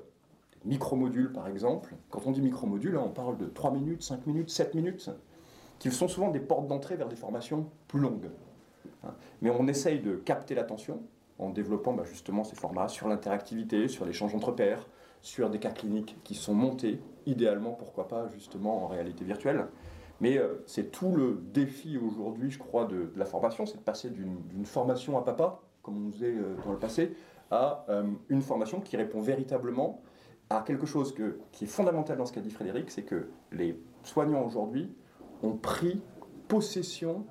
micro-modules 0.66 1.31
par 1.31 1.48
exemple. 1.48 1.96
Quand 2.10 2.22
on 2.25 2.31
dit 2.31 2.42
micro-modules, 2.42 2.96
hein, 2.96 3.04
on 3.06 3.10
parle 3.10 3.38
de 3.38 3.46
3 3.46 3.72
minutes, 3.72 4.04
5 4.04 4.28
minutes, 4.28 4.50
7 4.50 4.75
minutes, 4.75 5.10
qui 5.80 5.92
sont 5.92 6.07
souvent 6.07 6.30
des 6.30 6.40
portes 6.40 6.68
d'entrée 6.68 6.96
vers 6.96 7.07
des 7.07 7.16
formations 7.16 7.68
plus 7.88 8.00
longues. 8.00 8.30
Hein. 9.04 9.13
Mais 9.42 9.50
on 9.50 9.68
essaye 9.68 10.00
de 10.00 10.16
capter 10.16 10.56
l'attention 10.56 11.01
en 11.38 11.50
développant 11.50 11.94
bah, 11.94 12.04
justement 12.04 12.44
ces 12.44 12.56
formats 12.56 12.90
sur 12.90 13.07
l'interactivité, 13.07 13.88
sur 13.88 14.06
l'échange 14.06 14.36
entre 14.36 14.52
pairs, 14.52 14.86
sur 15.22 15.50
des 15.50 15.60
cas 15.60 15.72
cliniques 15.72 16.18
qui 16.24 16.36
sont 16.36 16.54
montés, 16.54 17.00
idéalement, 17.25 17.72
pourquoi 17.72 18.07
pas, 18.07 18.28
justement 18.30 18.84
en 18.84 18.88
réalité 18.88 19.24
virtuelle. 19.24 19.68
Mais 20.21 20.38
euh, 20.38 20.62
c'est 20.66 20.92
tout 20.92 21.16
le 21.16 21.42
défi 21.54 21.98
aujourd'hui, 21.98 22.51
je 22.51 22.60
crois, 22.60 22.86
de, 22.86 23.12
la 23.16 23.25
formation, 23.25 23.66
c'est 23.66 23.77
de 23.77 23.83
passer 23.83 24.10
d'une 24.10 24.66
formation 24.66 25.18
à 25.18 25.24
papa, 25.24 25.62
comme 25.81 26.07
on 26.07 26.12
faisait 26.12 26.33
euh, 26.33 26.56
dans 26.66 26.71
le 26.71 26.80
passé, 26.80 27.16
à 27.51 27.86
euh, 27.89 28.04
une 28.27 28.42
formation 28.42 28.81
qui 28.81 28.98
répond 28.98 29.21
véritablement 29.21 30.01
à 30.50 30.63
quelque 30.66 30.86
chose 30.86 31.16
qui 31.51 31.63
est 31.63 31.68
fondamental 31.68 32.18
dans 32.18 32.25
ce 32.25 32.33
qu'a 32.33 32.42
dit 32.42 32.50
Frédéric, 32.50 32.89
c'est 32.89 33.04
que 33.04 33.30
les 33.51 33.80
soignants 34.04 34.44
aujourd'hui 34.44 34.92
ont 35.44 35.56
pris 35.56 36.01
possession 36.48 37.25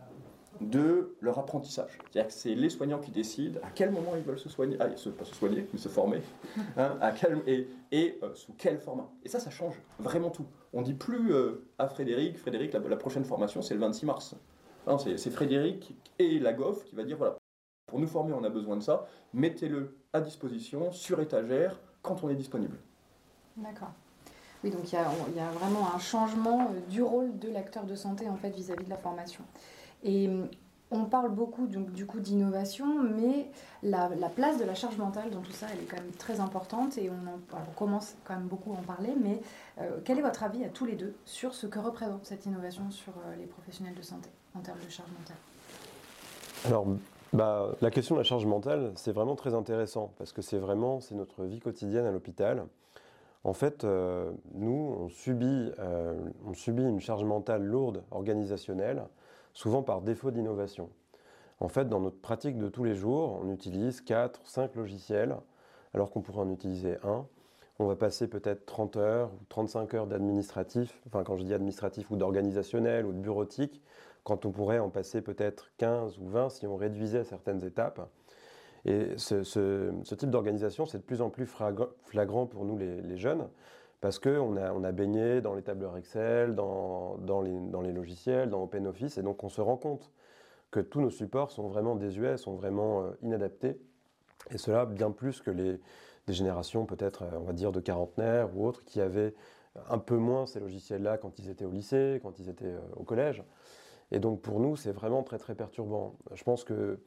de 0.60 1.16
leur 1.20 1.38
apprentissage. 1.38 1.98
C'est-à-dire 2.10 2.28
que 2.28 2.32
c'est 2.32 2.54
les 2.54 2.70
soignants 2.70 2.98
qui 2.98 3.10
décident 3.10 3.60
à 3.62 3.70
quel 3.70 3.90
moment 3.90 4.12
ils 4.16 4.22
veulent 4.22 4.38
se 4.38 4.48
soigner, 4.48 4.76
ah, 4.80 4.96
se, 4.96 5.08
pas 5.08 5.24
se 5.24 5.34
soigner, 5.34 5.66
mais 5.72 5.78
se 5.78 5.88
former, 5.88 6.20
hein, 6.76 6.96
à 7.00 7.12
quel, 7.12 7.42
et, 7.90 8.20
sous 8.34 8.54
quel 8.56 8.78
format. 8.78 9.08
Et 9.24 9.28
ça, 9.28 9.40
ça 9.40 9.50
change 9.50 9.74
vraiment 9.98 10.30
tout. 10.30 10.46
On 10.72 10.82
dit 10.82 10.94
plus 10.94 11.32
euh, 11.32 11.64
à 11.78 11.88
Frédéric, 11.88 12.38
Frédéric, 12.38 12.72
la, 12.72 12.96
prochaine 12.96 13.24
formation, 13.24 13.62
c'est 13.62 13.74
le 13.74 13.80
26 13.80 14.06
mars. 14.06 14.36
c'est 14.98 15.30
Frédéric 15.30 15.94
et 16.18 16.38
la 16.38 16.52
GOF 16.52 16.84
qui 16.84 16.94
va 16.94 17.04
dire, 17.04 17.16
voilà, 17.16 17.36
pour 17.86 17.98
nous 17.98 18.06
former, 18.06 18.34
on 18.34 18.44
a 18.44 18.50
besoin 18.50 18.76
de 18.76 18.82
ça, 18.82 19.06
mettez-le 19.32 19.96
à 20.12 20.20
disposition, 20.20 20.92
sur 20.92 21.20
étagère, 21.20 21.78
quand 22.02 22.22
on 22.22 22.28
est 22.28 22.34
disponible. 22.34 22.76
D'accord. 23.56 23.92
Oui, 24.62 24.70
donc 24.70 24.92
il 24.92 24.98
y, 24.98 25.36
y, 25.36 25.40
a 25.40 25.50
vraiment 25.52 25.94
un 25.94 25.98
changement 25.98 26.62
euh, 26.62 26.90
du 26.90 27.02
rôle 27.02 27.38
de 27.38 27.48
l'acteur 27.48 27.84
de 27.84 27.94
santé 27.94 28.28
en 28.28 28.36
fait 28.36 28.50
vis-à-vis 28.50 28.82
-vis 28.82 28.86
de 28.86 28.90
la 28.90 28.96
formation. 28.96 29.44
Et 30.02 30.28
on 30.90 31.04
parle 31.04 31.30
beaucoup 31.30 31.66
du 31.66 32.06
coup 32.06 32.20
d'innovation, 32.20 33.02
mais 33.02 33.50
la, 33.82 34.08
place 34.34 34.58
de 34.58 34.64
la 34.64 34.74
charge 34.74 34.96
mentale 34.96 35.30
dans 35.30 35.42
tout 35.42 35.52
ça, 35.52 35.66
elle 35.72 35.80
est 35.80 35.86
quand 35.86 36.00
même 36.00 36.12
très 36.12 36.40
importante 36.40 36.96
et 36.96 37.10
on, 37.10 37.74
commence 37.76 38.14
quand 38.24 38.34
même 38.34 38.46
beaucoup 38.46 38.72
à 38.72 38.76
en 38.76 38.82
parler. 38.82 39.12
Mais 39.22 39.40
euh, 39.80 39.98
quel 40.04 40.18
est 40.18 40.22
votre 40.22 40.42
avis 40.42 40.64
à 40.64 40.68
tous 40.68 40.86
les 40.86 40.94
deux 40.94 41.14
sur 41.24 41.54
ce 41.54 41.66
que 41.66 41.78
représente 41.78 42.24
cette 42.24 42.46
innovation 42.46 42.90
sur 42.90 43.12
euh, 43.12 43.36
les 43.36 43.44
professionnels 43.44 43.94
de 43.94 44.02
santé 44.02 44.30
en 44.54 44.60
termes 44.60 44.78
de 44.84 44.90
charge 44.90 45.10
mentale? 45.10 45.36
Alors, 46.64 46.86
bah, 47.34 47.76
la 47.82 47.90
question 47.90 48.14
de 48.14 48.20
la 48.20 48.24
charge 48.24 48.46
mentale, 48.46 48.92
c'est 48.96 49.12
vraiment 49.12 49.36
très 49.36 49.54
intéressant 49.54 50.12
parce 50.16 50.32
que 50.32 50.40
c'est 50.40 50.58
vraiment 50.58 51.00
c'est 51.00 51.14
notre 51.14 51.44
vie 51.44 51.60
quotidienne 51.60 52.06
à 52.06 52.10
l'hôpital. 52.10 52.64
En 53.44 53.52
fait, 53.52 53.84
euh, 53.84 54.32
nous, 54.54 54.96
on 54.98 55.08
subit, 55.10 55.70
on 56.46 56.54
subit 56.54 56.82
une 56.82 57.00
charge 57.00 57.24
mentale 57.24 57.62
lourde, 57.62 58.02
organisationnelle 58.10 59.02
souvent 59.58 59.82
par 59.82 60.02
défaut 60.02 60.30
d'innovation. 60.30 60.88
En 61.58 61.66
fait, 61.66 61.88
dans 61.88 61.98
notre 61.98 62.20
pratique 62.20 62.58
de 62.58 62.68
tous 62.68 62.84
les 62.84 62.94
jours, 62.94 63.40
on 63.42 63.50
utilise 63.50 64.00
4, 64.02 64.40
5 64.44 64.76
logiciels, 64.76 65.36
alors 65.94 66.12
qu'on 66.12 66.20
pourrait 66.20 66.42
en 66.42 66.50
utiliser 66.50 66.96
un. 67.02 67.26
On 67.80 67.86
va 67.86 67.96
passer 67.96 68.28
peut-être 68.28 68.66
30 68.66 68.96
heures 68.98 69.32
ou 69.32 69.44
35 69.48 69.94
heures 69.94 70.06
d'administratif, 70.06 71.02
enfin 71.08 71.24
quand 71.24 71.36
je 71.36 71.42
dis 71.42 71.54
administratif 71.54 72.08
ou 72.12 72.16
d'organisationnel 72.16 73.04
ou 73.04 73.12
de 73.12 73.18
bureautique, 73.18 73.82
quand 74.22 74.46
on 74.46 74.52
pourrait 74.52 74.78
en 74.78 74.90
passer 74.90 75.22
peut-être 75.22 75.72
15 75.78 76.18
ou 76.18 76.28
20 76.28 76.50
si 76.50 76.66
on 76.68 76.76
réduisait 76.76 77.24
certaines 77.24 77.64
étapes. 77.64 78.08
Et 78.84 79.18
ce, 79.18 80.14
type 80.14 80.30
d'organisation, 80.30 80.86
c'est 80.86 80.98
de 80.98 81.02
plus 81.02 81.20
en 81.20 81.30
plus 81.30 81.46
flagrant 81.46 82.46
pour 82.46 82.64
nous 82.64 82.78
les 82.78 83.16
jeunes, 83.16 83.48
parce 84.00 84.18
qu'on 84.18 84.56
a, 84.56 84.72
on 84.72 84.84
a 84.84 84.92
baigné 84.92 85.40
dans 85.40 85.54
les 85.54 85.62
tableurs 85.62 85.96
Excel, 85.96 86.54
dans, 86.54 87.16
dans, 87.18 87.40
les, 87.40 87.58
dans, 87.58 87.80
les, 87.80 87.92
logiciels, 87.92 88.50
dans 88.50 88.62
OpenOffice, 88.62 89.18
et 89.18 89.22
donc 89.22 89.42
on 89.44 89.48
se 89.48 89.60
rend 89.60 89.76
compte 89.76 90.10
que 90.70 90.80
tous 90.80 91.00
nos 91.00 91.10
supports 91.10 91.50
sont 91.50 91.66
vraiment 91.66 91.96
désuets, 91.96 92.36
sont 92.36 92.54
vraiment 92.54 93.02
euh, 93.02 93.10
inadaptés, 93.22 93.78
et 94.50 94.58
cela 94.58 94.86
bien 94.86 95.10
plus 95.10 95.40
que 95.40 95.50
les, 95.50 95.80
des 96.26 96.32
générations 96.32 96.86
peut-être, 96.86 97.22
euh, 97.22 97.38
on 97.38 97.44
va 97.44 97.52
dire, 97.52 97.72
de 97.72 97.80
quarantenaires 97.80 98.56
ou 98.56 98.66
autres, 98.66 98.84
qui 98.84 99.00
avaient 99.00 99.34
un 99.88 99.98
peu 99.98 100.16
moins 100.16 100.46
ces 100.46 100.60
logiciels-là 100.60 101.18
quand 101.18 101.38
ils 101.38 101.50
étaient 101.50 101.64
au 101.64 101.70
lycée, 101.70 102.20
quand 102.22 102.38
ils 102.38 102.48
étaient 102.48 102.74
au 102.96 103.04
collège. 103.04 103.42
Et 104.10 104.18
donc 104.18 104.40
pour 104.40 104.60
nous, 104.60 104.76
c'est 104.76 104.92
vraiment 104.92 105.22
très 105.22 105.38
très 105.38 105.54
perturbant. 105.54 106.16
Je 106.32 106.42
pense 106.42 106.64
que 106.64 106.98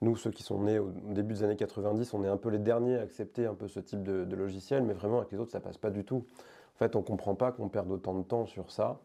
nous, 0.00 0.16
ceux 0.16 0.30
qui 0.30 0.42
sont 0.42 0.62
nés 0.62 0.78
au 0.78 0.90
début 0.90 1.34
des 1.34 1.42
années 1.42 1.56
90, 1.56 2.14
on 2.14 2.22
est 2.22 2.28
un 2.28 2.36
peu 2.36 2.50
les 2.50 2.58
derniers 2.58 2.98
à 2.98 3.02
accepter 3.02 3.46
un 3.46 3.54
peu 3.54 3.66
ce 3.66 3.80
type 3.80 4.02
de, 4.02 4.34
logiciel, 4.36 4.84
mais 4.84 4.92
vraiment 4.92 5.18
avec 5.18 5.32
les 5.32 5.38
autres, 5.38 5.50
ça 5.50 5.60
passe 5.60 5.78
pas 5.78 5.90
du 5.90 6.04
tout. 6.04 6.24
En 6.76 6.78
fait, 6.78 6.94
on 6.94 7.00
ne 7.00 7.04
comprend 7.04 7.34
pas 7.34 7.50
qu'on 7.50 7.68
perde 7.68 7.90
autant 7.90 8.14
de 8.14 8.22
temps 8.22 8.46
sur 8.46 8.70
ça. 8.70 9.00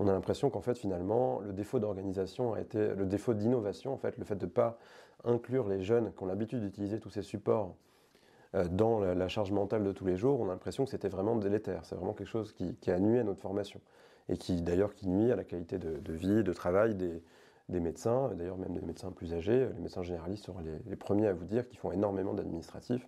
On 0.00 0.08
a 0.08 0.12
l'impression 0.12 0.50
qu'en 0.50 0.60
fait, 0.60 0.76
finalement, 0.76 1.38
le 1.38 1.52
défaut 1.52 1.78
d'organisation 1.78 2.54
a 2.54 2.60
été 2.60 2.94
le 2.94 3.06
défaut 3.06 3.32
d'innovation, 3.32 3.92
en 3.92 3.96
fait, 3.96 4.18
le 4.18 4.24
fait 4.24 4.34
de 4.34 4.46
ne 4.46 4.50
pas 4.50 4.76
inclure 5.22 5.68
les 5.68 5.82
jeunes 5.82 6.12
qui 6.12 6.22
ont 6.24 6.26
l'habitude 6.26 6.60
d'utiliser 6.60 6.98
tous 6.98 7.10
ces 7.10 7.22
supports 7.22 7.76
euh, 8.56 8.66
dans 8.66 8.98
la, 8.98 9.28
charge 9.28 9.52
mentale 9.52 9.84
de 9.84 9.92
tous 9.92 10.04
les 10.04 10.16
jours, 10.16 10.40
on 10.40 10.46
a 10.46 10.52
l'impression 10.52 10.84
que 10.84 10.90
c'était 10.90 11.08
vraiment 11.08 11.36
délétère. 11.36 11.84
C'est 11.84 11.94
vraiment 11.94 12.12
quelque 12.12 12.26
chose 12.26 12.52
qui, 12.52 12.90
a 12.90 12.98
nuit 12.98 13.20
à 13.20 13.22
notre 13.22 13.40
formation 13.40 13.80
et 14.28 14.36
qui, 14.36 14.62
d'ailleurs, 14.62 14.94
qui 14.94 15.08
nuit 15.08 15.30
à 15.30 15.36
la 15.36 15.44
qualité 15.44 15.78
de, 15.78 15.98
de 15.98 16.12
vie, 16.12 16.42
de 16.42 16.52
travail 16.52 16.96
des, 16.96 17.22
des 17.68 17.80
médecins, 17.80 18.30
d'ailleurs 18.34 18.58
même 18.58 18.74
des 18.74 18.80
médecins 18.80 19.10
plus 19.10 19.32
âgés. 19.32 19.68
Les 19.74 19.80
médecins 19.80 20.02
généralistes 20.02 20.44
seront 20.44 20.60
les, 20.86 20.96
premiers 20.96 21.28
à 21.28 21.32
vous 21.32 21.44
dire 21.44 21.66
qu'ils 21.68 21.78
font 21.78 21.92
énormément 21.92 22.34
d'administratifs. 22.34 23.06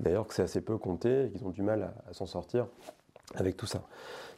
D'ailleurs 0.00 0.26
que 0.26 0.34
c'est 0.34 0.42
assez 0.42 0.60
peu 0.60 0.78
compté 0.78 1.26
et 1.26 1.30
qu'ils 1.30 1.44
ont 1.44 1.50
du 1.50 1.62
mal 1.62 1.92
à, 2.08 2.12
s'en 2.12 2.26
sortir 2.26 2.66
avec 3.34 3.56
tout 3.56 3.66
ça. 3.66 3.82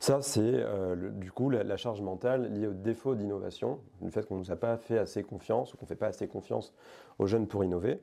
Ça, 0.01 0.23
c'est 0.23 0.41
euh, 0.43 1.11
du 1.11 1.31
coup 1.31 1.51
la, 1.51 1.77
charge 1.77 2.01
mentale 2.01 2.53
liée 2.55 2.69
au 2.69 2.73
défaut 2.73 3.15
d'innovation, 3.15 3.81
du 4.01 4.11
fait 4.11 4.27
qu'on 4.27 4.37
ne 4.37 4.41
nous 4.41 4.51
a 4.51 4.57
pas 4.57 4.77
fait 4.79 4.99
assez 4.99 5.23
confiance 5.23 5.75
ou 5.75 5.77
qu'on 5.77 5.85
ne 5.85 5.89
fait 5.89 5.97
pas 5.97 6.07
assez 6.07 6.29
confiance 6.29 6.73
aux 7.19 7.27
jeunes 7.27 7.47
pour 7.47 7.65
innover. 7.65 8.01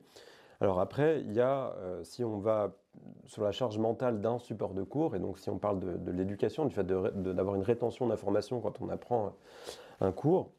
Alors 0.60 0.80
après, 0.80 1.20
il 1.20 1.32
y 1.32 1.40
a, 1.40 1.74
euh, 1.78 2.04
si 2.04 2.22
on 2.24 2.38
va 2.38 2.72
sur 3.26 3.42
la 3.42 3.52
charge 3.52 3.78
mentale 3.78 4.20
d'un 4.20 4.38
support 4.38 4.72
de 4.72 4.82
cours, 4.82 5.16
et 5.16 5.18
donc 5.18 5.38
si 5.38 5.50
on 5.50 5.58
parle 5.58 5.80
de, 5.80 6.10
l'éducation, 6.12 6.64
du 6.64 6.74
fait 6.74 6.86
d'avoir 6.86 7.56
une 7.56 7.62
rétention 7.62 8.06
d'informations 8.06 8.60
quand 8.60 8.80
on 8.80 8.88
apprend 8.88 9.34
un 10.00 10.12
cours, 10.12 10.50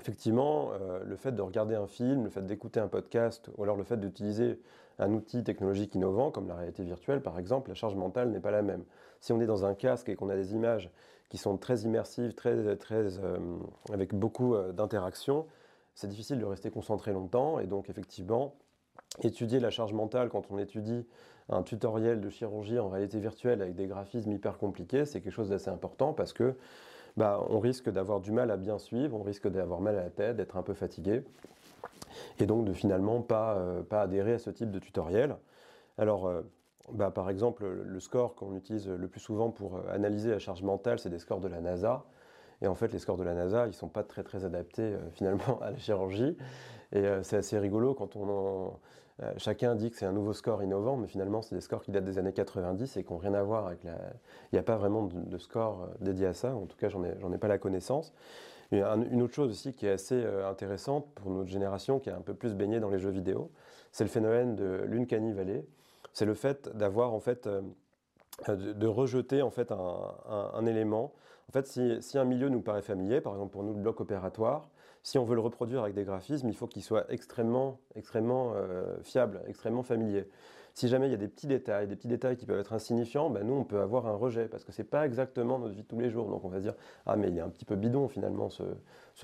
effectivement, 0.00 0.70
euh, 0.72 1.02
le 1.04 1.16
fait 1.16 1.32
de 1.32 1.42
regarder 1.42 1.74
un 1.74 1.86
film, 1.86 2.24
le 2.24 2.30
fait 2.30 2.44
d'écouter 2.44 2.80
un 2.80 2.88
podcast, 2.88 3.50
ou 3.56 3.62
alors 3.62 3.76
le 3.76 3.84
fait 3.84 3.98
d'utiliser 3.98 4.60
un 4.98 5.12
outil 5.12 5.44
technologique 5.44 5.94
innovant, 5.94 6.30
comme 6.30 6.48
la 6.48 6.56
réalité 6.56 6.82
virtuelle 6.82 7.22
par 7.22 7.38
exemple, 7.38 7.70
la 7.70 7.74
charge 7.74 7.94
mentale 7.94 8.30
n'est 8.30 8.40
pas 8.40 8.50
la 8.50 8.62
même. 8.62 8.84
Si 9.20 9.32
on 9.32 9.40
est 9.40 9.46
dans 9.46 9.64
un 9.64 9.74
casque 9.74 10.08
et 10.08 10.16
qu'on 10.16 10.28
a 10.28 10.36
des 10.36 10.54
images 10.54 10.90
qui 11.28 11.38
sont 11.38 11.56
très 11.56 11.80
immersives, 11.80 12.34
très, 12.34 12.76
très, 12.76 13.18
euh, 13.18 13.38
avec 13.92 14.14
beaucoup 14.14 14.54
euh, 14.54 14.72
d'interactions, 14.72 15.46
c'est 15.94 16.08
difficile 16.08 16.38
de 16.38 16.44
rester 16.44 16.70
concentré 16.70 17.12
longtemps, 17.12 17.58
et 17.58 17.66
donc 17.66 17.90
effectivement, 17.90 18.54
étudier 19.22 19.60
la 19.60 19.70
charge 19.70 19.92
mentale 19.92 20.28
quand 20.28 20.50
on 20.50 20.58
étudie 20.58 21.06
un 21.48 21.62
tutoriel 21.62 22.20
de 22.20 22.28
chirurgie 22.28 22.78
en 22.78 22.88
réalité 22.88 23.18
virtuelle 23.20 23.62
avec 23.62 23.74
des 23.74 23.86
graphismes 23.86 24.32
hyper 24.32 24.58
compliqués, 24.58 25.04
c'est 25.04 25.20
quelque 25.20 25.32
chose 25.32 25.48
d'assez 25.48 25.70
important 25.70 26.12
parce 26.12 26.32
que 26.32 26.54
bah, 27.18 27.44
on 27.50 27.58
risque 27.58 27.90
d'avoir 27.90 28.20
du 28.20 28.30
mal 28.30 28.52
à 28.52 28.56
bien 28.56 28.78
suivre, 28.78 29.18
on 29.18 29.24
risque 29.24 29.48
d'avoir 29.48 29.80
mal 29.80 29.98
à 29.98 30.04
la 30.04 30.10
tête, 30.10 30.36
d'être 30.36 30.56
un 30.56 30.62
peu 30.62 30.72
fatigué, 30.72 31.24
et 32.38 32.46
donc 32.46 32.64
de 32.64 32.72
finalement 32.72 33.22
pas, 33.22 33.56
euh, 33.56 33.82
pas 33.82 34.02
adhérer 34.02 34.34
à 34.34 34.38
ce 34.38 34.50
type 34.50 34.70
de 34.70 34.78
tutoriel. 34.78 35.36
Alors, 35.98 36.28
euh, 36.28 36.42
bah, 36.92 37.10
par 37.10 37.28
exemple, 37.28 37.66
le 37.66 38.00
score 38.00 38.36
qu'on 38.36 38.54
utilise 38.54 38.88
le 38.88 39.08
plus 39.08 39.18
souvent 39.18 39.50
pour 39.50 39.78
euh, 39.78 39.92
analyser 39.92 40.30
la 40.30 40.38
charge 40.38 40.62
mentale, 40.62 41.00
c'est 41.00 41.10
des 41.10 41.18
scores 41.18 41.40
de 41.40 41.48
la 41.48 41.60
NASA. 41.60 42.04
Et 42.62 42.68
en 42.68 42.76
fait, 42.76 42.92
les 42.92 43.00
scores 43.00 43.16
de 43.16 43.24
la 43.24 43.34
NASA, 43.34 43.64
ils 43.64 43.70
ne 43.70 43.72
sont 43.72 43.88
pas 43.88 44.04
très 44.04 44.22
très 44.22 44.44
adaptés 44.44 44.96
finalement 45.10 45.58
à 45.62 45.72
la 45.72 45.76
chirurgie. 45.76 46.36
Et 46.92 47.04
c'est 47.22 47.36
assez 47.36 47.58
rigolo 47.58 47.94
quand 47.94 48.16
on 48.16 48.28
en, 48.28 48.80
euh, 49.22 49.32
chacun 49.36 49.74
dit 49.74 49.90
que 49.90 49.96
c'est 49.96 50.06
un 50.06 50.12
nouveau 50.12 50.32
score 50.32 50.62
innovant, 50.62 50.96
mais 50.96 51.08
finalement, 51.08 51.42
c'est 51.42 51.54
des 51.54 51.60
scores 51.60 51.82
qui 51.82 51.90
datent 51.90 52.04
des 52.04 52.18
années 52.18 52.32
90 52.32 52.96
et 52.96 53.04
qui 53.04 53.12
n'ont 53.12 53.18
rien 53.18 53.34
à 53.34 53.42
voir 53.42 53.66
avec 53.66 53.82
la. 53.82 53.94
Il 54.52 54.54
n'y 54.54 54.58
a 54.58 54.62
pas 54.62 54.76
vraiment 54.76 55.02
de, 55.04 55.38
score 55.38 55.82
euh, 55.82 55.86
dédié 56.00 56.26
à 56.26 56.34
ça, 56.34 56.54
en 56.54 56.66
tout 56.66 56.76
cas, 56.76 56.88
j'en 56.88 57.02
ai, 57.04 57.10
ai 57.10 57.38
pas 57.38 57.48
la 57.48 57.58
connaissance. 57.58 58.12
une 58.70 59.22
autre 59.22 59.34
chose 59.34 59.50
aussi 59.50 59.74
qui 59.74 59.86
est 59.86 59.90
assez 59.90 60.14
euh, 60.14 60.48
intéressante 60.48 61.06
pour 61.16 61.32
notre 61.32 61.50
génération, 61.50 61.98
qui 61.98 62.10
est 62.10 62.12
un 62.12 62.20
peu 62.20 62.34
plus 62.34 62.54
baignée 62.54 62.78
dans 62.78 62.90
les 62.90 63.00
jeux 63.00 63.10
vidéo, 63.10 63.50
c'est 63.90 64.04
le 64.04 64.10
phénomène 64.10 64.54
de 64.54 64.84
l'Uncanny 64.86 65.32
Valley. 65.32 65.64
C'est 66.12 66.26
le 66.26 66.34
fait 66.34 66.68
d'avoir 66.76 67.12
en 67.12 67.20
fait. 67.20 67.48
de, 68.46 68.86
rejeter 68.86 69.42
en 69.42 69.50
fait 69.50 69.72
un, 69.72 70.66
élément. 70.66 71.12
En 71.48 71.52
fait, 71.52 71.66
si, 71.66 72.00
si, 72.02 72.18
un 72.18 72.24
milieu 72.24 72.50
nous 72.50 72.60
paraît 72.60 72.82
familier, 72.82 73.20
par 73.20 73.32
exemple 73.32 73.52
pour 73.52 73.64
nous 73.64 73.72
le 73.72 73.80
bloc 73.80 74.00
opératoire, 74.00 74.68
si 75.02 75.18
on 75.18 75.24
veut 75.24 75.34
le 75.34 75.40
reproduire 75.40 75.82
avec 75.82 75.94
des 75.94 76.04
graphismes, 76.04 76.48
il 76.48 76.56
faut 76.56 76.66
qu'il 76.66 76.82
soit 76.82 77.10
extrêmement, 77.10 77.80
extrêmement 77.94 78.52
euh, 78.54 78.96
fiable, 79.02 79.40
extrêmement 79.46 79.82
familier. 79.82 80.26
Si 80.74 80.86
jamais 80.86 81.08
il 81.08 81.10
y 81.10 81.14
a 81.14 81.18
des 81.18 81.28
petits 81.28 81.48
détails, 81.48 81.88
des 81.88 81.96
petits 81.96 82.08
détails 82.08 82.36
qui 82.36 82.46
peuvent 82.46 82.60
être 82.60 82.72
insignifiants, 82.72 83.30
ben 83.30 83.44
nous 83.44 83.54
on 83.54 83.64
peut 83.64 83.80
avoir 83.80 84.06
un 84.06 84.14
rejet 84.14 84.46
parce 84.46 84.64
que 84.64 84.70
c'est 84.70 84.84
pas 84.84 85.06
exactement 85.06 85.58
notre 85.58 85.74
vie 85.74 85.82
de 85.82 85.88
tous 85.88 85.98
les 85.98 86.10
jours. 86.10 86.28
Donc 86.28 86.44
on 86.44 86.48
va 86.48 86.58
se 86.58 86.62
dire 86.62 86.74
ah 87.06 87.16
mais 87.16 87.28
il 87.28 87.38
est 87.38 87.40
un 87.40 87.48
petit 87.48 87.64
peu 87.64 87.74
bidon 87.74 88.06
finalement 88.06 88.48
ce, 88.48 88.64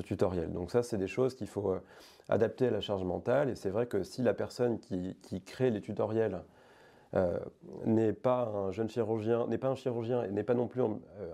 tutoriel. 0.03 0.53
Donc 0.53 0.73
ça 0.73 0.83
c'est 0.83 0.99
des 0.99 1.07
choses 1.07 1.35
qu'il 1.35 1.47
faut 1.47 1.71
euh, 1.71 1.81
adapter 2.29 2.67
à 2.67 2.71
la 2.71 2.81
charge 2.81 3.05
mentale 3.05 3.51
et 3.51 3.55
c'est 3.55 3.71
vrai 3.71 3.87
que 3.87 4.03
si 4.03 4.23
la 4.23 4.35
personne 4.35 4.81
qui, 4.81 5.43
crée 5.47 5.71
les 5.71 5.81
tutoriels 5.81 6.41
euh, 7.15 7.39
n'est 7.85 8.13
pas 8.13 8.47
un 8.49 8.73
jeune 8.73 8.89
chirurgien, 8.89 9.47
n'est 9.47 9.59
pas 9.59 9.69
un 9.69 9.77
chirurgien 9.77 10.25
et 10.25 10.33
n'est 10.33 10.43
pas 10.43 10.55
non 10.55 10.67
plus 10.67 10.83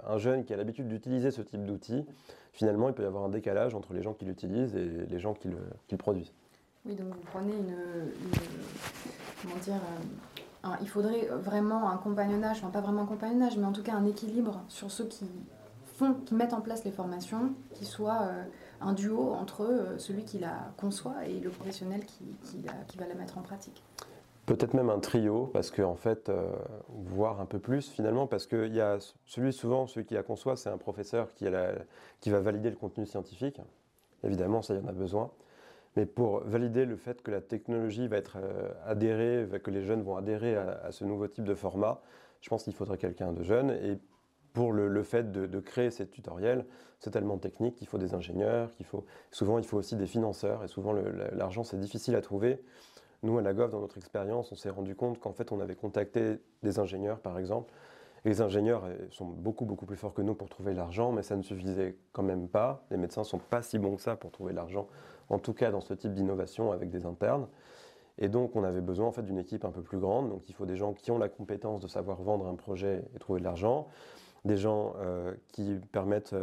un 0.07 0.19
jeune 0.19 0.45
qui 0.45 0.53
a 0.53 0.59
l'habitude 0.59 0.89
d'utiliser 0.89 1.31
ce 1.31 1.41
type 1.41 1.65
d'outils, 1.65 2.05
finalement, 2.53 2.89
il 2.89 2.95
peut 2.95 3.03
y 3.03 3.07
avoir 3.07 3.25
un 3.25 3.29
décalage 3.29 3.75
entre 3.75 3.93
les 3.93 4.03
gens 4.03 4.15
qui 4.15 4.25
l'utilisent 4.25 4.75
et 4.75 5.07
les 5.09 5.19
gens 5.21 5.35
qui 5.35 5.49
le, 5.49 5.97
produisent. 5.97 6.33
Oui, 6.85 6.95
donc 6.95 7.09
vous 7.09 7.23
prenez 7.31 7.53
une. 7.53 7.75
comment 9.43 9.57
dire 9.63 9.75
euh, 10.65 10.69
Il 10.81 10.89
faudrait 10.89 11.27
vraiment 11.27 11.91
un 11.91 11.97
compagnonnage, 11.97 12.59
enfin 12.59 12.71
pas 12.71 12.81
vraiment 12.81 13.03
un 13.03 13.07
compagnonnage, 13.07 13.57
mais 13.57 13.67
en 13.67 13.73
tout 13.73 13.83
cas 13.83 13.95
un 13.95 14.07
équilibre 14.07 14.63
sur 14.69 14.91
ceux 14.91 15.05
qui 15.05 15.27
font, 15.97 16.15
qui 16.15 16.35
mettent 16.35 16.55
en 16.55 16.61
place 16.61 16.85
les 16.85 16.93
formations, 16.93 17.53
qui 17.75 17.85
soit 17.85 18.23
euh, 18.23 18.45
un 18.81 18.95
duo 18.95 19.33
entre 19.33 19.63
euh, 19.63 19.99
celui 19.99 20.25
qui 20.25 20.39
la 20.39 20.73
conçoit 20.79 21.27
et 21.27 21.39
le 21.39 21.51
professionnel 21.51 22.05
qui, 22.07 22.25
qui 22.89 22.99
va 22.99 23.07
la 23.07 23.15
mettre 23.15 23.37
en 23.37 23.43
pratique. 23.43 23.83
Peut-être 24.51 24.75
même 24.75 24.91
un 24.91 24.99
trio, 24.99 25.47
parce 25.47 25.71
qu'en 25.71 25.93
en 25.93 25.95
fait, 25.95 26.29
euh, 26.29 26.51
voir 26.89 27.41
un 27.41 27.47
peu 27.47 27.61
plus 27.61 27.89
finalement, 27.89 28.27
parce 28.27 28.49
qu'il 28.49 28.75
y 28.75 28.81
a 28.81 28.99
celui 29.25 29.53
souvent, 29.53 29.87
celui 29.87 30.05
qui 30.05 30.15
la 30.15 30.25
conçoit, 30.25 30.57
c'est 30.57 30.69
un 30.69 30.77
professeur 30.77 31.33
qui, 31.35 31.49
va 31.49 32.41
valider 32.41 32.69
le 32.69 32.75
contenu 32.75 33.07
scientifique. 33.07 33.61
Évidemment, 34.25 34.61
ça, 34.61 34.75
y 34.75 34.79
en 34.79 34.89
a 34.89 34.93
besoin. 34.93 35.31
Mais 35.95 36.05
pour 36.05 36.41
valider 36.41 36.85
le 36.85 36.97
fait 36.97 37.23
que 37.23 37.31
la 37.31 37.41
technologie 37.41 38.09
va 38.09 38.17
être 38.17 38.39
euh, 38.43 38.73
adhérée, 38.87 39.47
que 39.63 39.71
les 39.71 39.83
jeunes 39.83 40.03
vont 40.03 40.17
adhérer 40.17 40.57
à, 40.57 40.91
ce 40.91 41.05
nouveau 41.05 41.29
type 41.29 41.45
de 41.45 41.55
format, 41.55 42.01
je 42.41 42.49
pense 42.49 42.65
qu'il 42.65 42.75
faudrait 42.75 42.99
quelqu'un 42.99 43.33
de 43.33 43.45
jeune. 43.45 43.71
Et 43.71 44.01
pour 44.53 44.73
le, 44.73 45.03
fait 45.05 45.31
de, 45.31 45.61
créer 45.61 45.93
ces 45.93 46.09
tutoriels, 46.09 46.67
c'est 46.99 47.13
tellement 47.13 47.39
technique 47.39 47.77
qu'il 47.77 47.87
faut 47.87 47.99
des 47.99 48.15
ingénieurs, 48.15 48.73
qu'il 48.73 48.87
faut 48.87 49.07
souvent 49.31 49.59
il 49.59 49.65
faut 49.65 49.77
aussi 49.77 49.95
des 49.95 50.07
financeurs. 50.07 50.65
Et 50.65 50.67
souvent 50.67 50.93
l'argent 50.93 51.63
c'est 51.63 51.79
difficile 51.79 52.17
à 52.17 52.21
trouver. 52.21 52.61
Nous, 53.23 53.37
à 53.37 53.43
la 53.43 53.53
GOV, 53.53 53.71
dans 53.71 53.81
notre 53.81 53.99
expérience, 53.99 54.51
on 54.51 54.55
s'est 54.55 54.71
rendu 54.71 54.95
compte 54.95 55.21
qu'en 55.21 55.33
fait, 55.33 55.53
on 55.53 55.61
avait 55.61 55.75
contacté 55.75 56.39
des 56.63 56.79
ingénieurs, 56.79 57.21
par 57.21 57.39
exemple. 57.39 57.73
Les 58.25 58.41
ingénieurs 58.41 58.85
euh, 58.85 58.97
sont 59.11 59.27
beaucoup, 59.27 59.67
plus 59.67 59.97
forts 59.97 60.15
que 60.15 60.23
nous 60.23 60.35
pour 60.35 60.49
trouver 60.49 60.75
l'argent, 60.75 61.13
mais 61.13 61.23
ça 61.23 61.37
ne 61.37 61.43
suffisait 61.43 61.97
quand 62.13 62.23
même 62.23 62.49
pas. 62.49 62.85
Les 62.91 62.97
médecins 62.97 63.23
ne 63.23 63.27
sont 63.27 63.39
pas 63.39 63.63
si 63.63 63.79
bons 63.79 63.97
que 63.97 64.03
ça 64.03 64.17
pour 64.17 64.31
trouver 64.31 64.53
l'argent, 64.53 64.89
en 65.29 65.39
tout 65.39 65.55
cas 65.55 65.71
dans 65.71 65.81
ce 65.81 65.95
type 65.95 66.15
d'innovation 66.15 66.73
avec 66.73 66.91
des 66.91 67.07
internes. 67.07 67.47
Et 68.19 68.29
donc, 68.29 68.57
on 68.57 68.65
avait 68.65 68.83
besoin 68.83 69.07
en 69.07 69.13
fait 69.13 69.23
d'une 69.23 69.39
équipe 69.39 69.65
un 69.65 69.71
peu 69.71 69.83
plus 69.83 69.99
grande. 69.99 70.29
Donc, 70.29 70.49
il 70.49 70.55
faut 70.55 70.67
des 70.67 70.77
gens 70.77 70.93
qui 70.93 71.11
ont 71.11 71.19
la 71.19 71.29
compétence 71.29 71.81
de 71.81 71.89
savoir 71.89 72.21
vendre 72.21 72.47
un 72.47 72.55
projet 72.55 73.03
et 73.15 73.19
trouver 73.19 73.41
de 73.41 73.45
l'argent, 73.45 73.89
des 74.45 74.57
gens 74.57 74.95
euh, 74.99 75.35
qui 75.49 75.79
permettent 75.93 76.35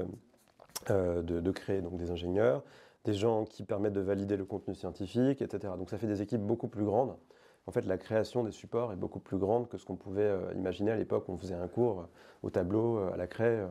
euh, 0.89 1.22
de, 1.22 1.39
de, 1.39 1.51
créer 1.51 1.81
donc 1.81 1.98
des 1.98 2.12
ingénieurs, 2.12 2.63
des 3.08 3.14
gens 3.14 3.46
qui 3.46 3.64
permettent 3.64 3.94
de 3.94 4.02
valider 4.02 4.36
le 4.36 4.44
contenu 4.44 4.76
scientifique, 4.76 5.42
etc. 5.42 5.74
Donc 5.78 5.90
ça 5.90 5.98
fait 5.98 6.08
des 6.08 6.22
équipes 6.22 6.42
beaucoup 6.42 6.68
plus 6.68 6.84
grandes. 6.84 7.16
En 7.66 7.72
fait, 7.72 7.86
la 7.86 7.98
création 7.98 8.44
des 8.44 8.52
supports 8.52 8.92
est 8.92 8.98
beaucoup 8.98 9.20
plus 9.20 9.38
grande 9.38 9.70
que 9.70 9.78
ce 9.78 9.86
qu'on 9.86 9.96
pouvait 9.96 10.24
euh, 10.24 10.54
imaginer 10.56 10.92
à 10.92 10.98
l'époque 10.98 11.28
où 11.30 11.32
on 11.32 11.38
faisait 11.38 11.56
un 11.56 11.68
cours 11.70 12.02
euh, 12.02 12.04
au 12.44 12.50
tableau, 12.50 12.98
euh, 12.98 13.14
à 13.14 13.18
la 13.18 13.28
craie, 13.28 13.66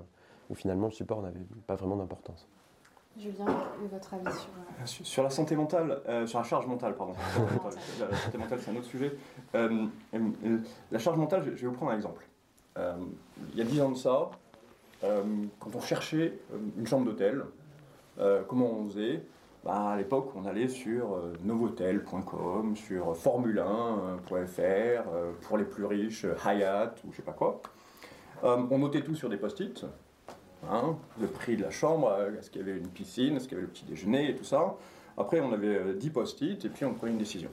où 0.48 0.54
finalement 0.54 0.86
le 0.86 0.92
support 0.92 1.20
n'avait 1.20 1.40
pas 1.66 1.74
vraiment 1.74 1.96
d'importance. 1.96 2.48
Julien, 3.18 3.46
votre 3.90 4.14
avis 4.14 4.36
sur... 4.84 5.06
Sur 5.06 5.22
la 5.22 5.30
santé 5.30 5.54
mentale, 5.54 6.00
sur 6.26 6.38
la 6.38 6.44
charge 6.44 6.66
mentale, 6.66 6.94
pardon. 6.96 7.14
la 8.00 8.16
santé 8.16 8.38
mentale, 8.38 8.58
c'est 8.62 8.70
un 8.70 8.76
autre 8.76 8.86
sujet. 8.86 9.16
la 9.54 10.98
charge 10.98 11.16
mentale, 11.18 11.42
je 11.44 11.62
vais 11.62 11.66
vous 11.66 11.72
prendre 11.72 11.92
un 11.92 11.96
exemple. 11.96 12.26
il 12.76 13.58
y 13.58 13.62
a 13.62 13.64
dix 13.64 13.80
ans 13.80 13.90
de 13.90 13.96
ça, 13.96 14.30
quand 15.00 15.74
on 15.74 15.80
cherchait 15.80 16.38
une 16.76 16.86
chambre 16.86 17.06
d'hôtel, 17.06 17.42
euh, 18.18 18.42
comment 18.46 18.70
on 18.70 18.88
faisait? 18.88 19.22
Bah, 19.64 19.90
À 19.90 19.96
l'époque, 19.96 20.30
on 20.36 20.44
allait 20.44 20.68
sur 20.68 21.14
euh, 21.14 21.32
novotel.com, 21.44 22.76
sur 22.76 23.14
formule1.fr, 23.14 24.30
euh, 24.60 25.32
pour 25.42 25.58
les 25.58 25.64
plus 25.64 25.84
riches, 25.84 26.26
Hyatt 26.44 27.02
ou 27.04 27.12
je 27.12 27.16
sais 27.16 27.22
pas 27.22 27.32
quoi. 27.32 27.60
on 28.42 28.78
notait 28.78 29.02
tout 29.02 29.14
sur 29.14 29.28
des 29.28 29.36
post-it. 29.36 29.84
Hein, 30.70 30.96
le 31.20 31.26
prix 31.26 31.56
de 31.56 31.62
la 31.62 31.70
chambre, 31.70 32.12
est-ce 32.38 32.50
qu'il 32.50 32.66
y 32.66 32.68
avait 32.68 32.78
une 32.78 32.88
piscine, 32.88 33.36
est-ce 33.36 33.46
qu'il 33.46 33.56
y 33.56 33.58
avait 33.58 33.66
le 33.66 33.72
petit 33.72 33.84
déjeuner 33.84 34.30
et 34.30 34.34
tout 34.34 34.44
ça. 34.44 34.74
Après, 35.16 35.40
on 35.40 35.52
avait 35.52 35.94
10 35.94 36.10
post-it 36.10 36.64
et 36.64 36.68
puis 36.68 36.84
on 36.84 36.94
prenait 36.94 37.12
une 37.12 37.18
décision. 37.18 37.50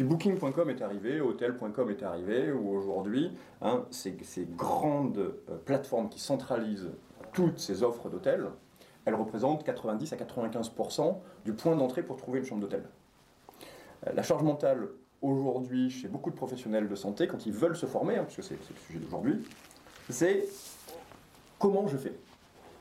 Puis 0.00 0.08
Booking.com 0.08 0.70
est 0.70 0.82
arrivé, 0.82 1.20
Hotel.com 1.20 1.90
est 1.90 2.02
arrivé, 2.02 2.52
où 2.52 2.70
aujourd'hui, 2.70 3.32
hein, 3.60 3.84
ces, 3.90 4.16
grandes 4.56 5.18
euh, 5.18 5.56
plateformes 5.64 6.08
qui 6.08 6.20
centralisent 6.20 6.90
toutes 7.34 7.58
ces 7.58 7.82
offres 7.82 8.08
d'hôtels, 8.08 8.46
elles 9.04 9.14
représentent 9.14 9.64
90 9.64 10.12
à 10.12 10.16
95% 10.16 11.16
du 11.44 11.52
point 11.52 11.76
d'entrée 11.76 12.02
pour 12.02 12.16
trouver 12.16 12.40
une 12.40 12.44
chambre 12.44 12.60
d'hôtel. 12.60 12.84
Euh, 14.06 14.12
la 14.14 14.22
charge 14.22 14.42
mentale 14.42 14.88
aujourd'hui 15.22 15.90
chez 15.90 16.08
beaucoup 16.08 16.30
de 16.30 16.36
professionnels 16.36 16.88
de 16.88 16.94
santé, 16.94 17.26
quand 17.26 17.46
ils 17.46 17.52
veulent 17.52 17.76
se 17.76 17.86
former, 17.86 18.16
hein, 18.16 18.24
puisque 18.24 18.42
c'est 18.42 18.54
le 18.54 18.80
sujet 18.86 18.98
d'aujourd'hui, 18.98 19.44
c'est 20.08 20.46
comment 21.58 21.86
je 21.86 21.96
fais? 21.96 22.14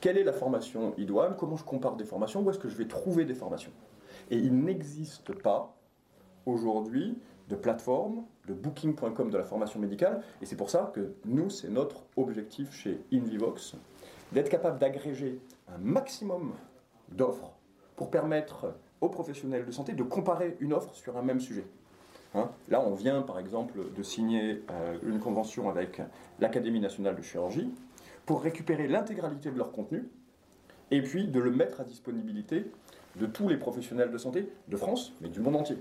Quelle 0.02 0.18
est 0.18 0.24
la 0.24 0.34
formation 0.34 0.94
idoine? 0.98 1.36
Comment 1.38 1.58
je 1.58 1.64
compare 1.64 1.98
des 1.98 2.06
formations? 2.06 2.42
Où 2.42 2.50
est-ce 2.50 2.60
que 2.60 2.70
je 2.70 2.78
vais 2.78 2.88
trouver 2.88 3.26
des 3.26 3.36
formations? 3.36 3.72
Et 4.32 4.38
il 4.38 4.56
n'existe 4.56 5.34
pas 5.42 5.76
aujourd'hui 6.46 7.18
de 7.50 7.56
plateforme, 7.56 8.24
de 8.48 8.54
booking.com 8.54 9.30
de 9.30 9.38
la 9.38 9.44
formation 9.44 9.80
médicale, 9.80 10.22
et 10.42 10.46
c'est 10.46 10.56
pour 10.56 10.70
ça 10.70 10.92
que 10.94 11.14
nous, 11.26 11.50
c'est 11.50 11.70
notre 11.70 12.04
objectif 12.16 12.72
chez 12.72 13.02
InVivox, 13.12 13.76
d'être 14.32 14.50
capable 14.50 14.80
d'agréger 14.80 15.40
un 15.68 15.78
maximum 15.78 16.54
d'offres 17.10 17.54
pour 17.96 18.10
permettre 18.12 18.76
aux 19.02 19.10
professionnels 19.10 19.66
de 19.66 19.72
santé 19.72 19.94
de 19.94 20.04
comparer 20.04 20.58
une 20.60 20.74
offre 20.74 20.94
sur 20.94 21.18
un 21.18 21.22
même 21.22 21.40
sujet. 21.40 21.66
Hein 22.36 22.50
Là, 22.68 22.82
on 22.82 22.94
vient 22.94 23.22
par 23.22 23.40
exemple 23.40 23.80
de 23.96 24.04
signer 24.04 24.64
euh, 24.70 24.98
une 25.04 25.20
convention 25.20 25.70
avec 25.70 26.02
l'Académie 26.40 26.80
nationale 26.80 27.16
de 27.16 27.22
chirurgie 27.22 27.70
pour 28.26 28.44
récupérer 28.44 28.88
l'intégralité 28.88 29.50
de 29.50 29.58
leur 29.58 29.72
contenu 29.72 30.08
et 30.92 31.02
puis 31.02 31.28
de 31.28 31.40
le 31.40 31.52
mettre 31.52 31.82
à 31.82 31.84
disponibilité 31.84 32.66
de 33.16 33.26
tous 33.26 33.48
les 33.48 33.58
professionnels 33.58 34.12
de 34.12 34.18
santé 34.18 34.50
de 34.68 34.78
France, 34.78 35.14
mais 35.22 35.30
du 35.30 35.40
monde 35.40 35.56
entier. 35.56 35.78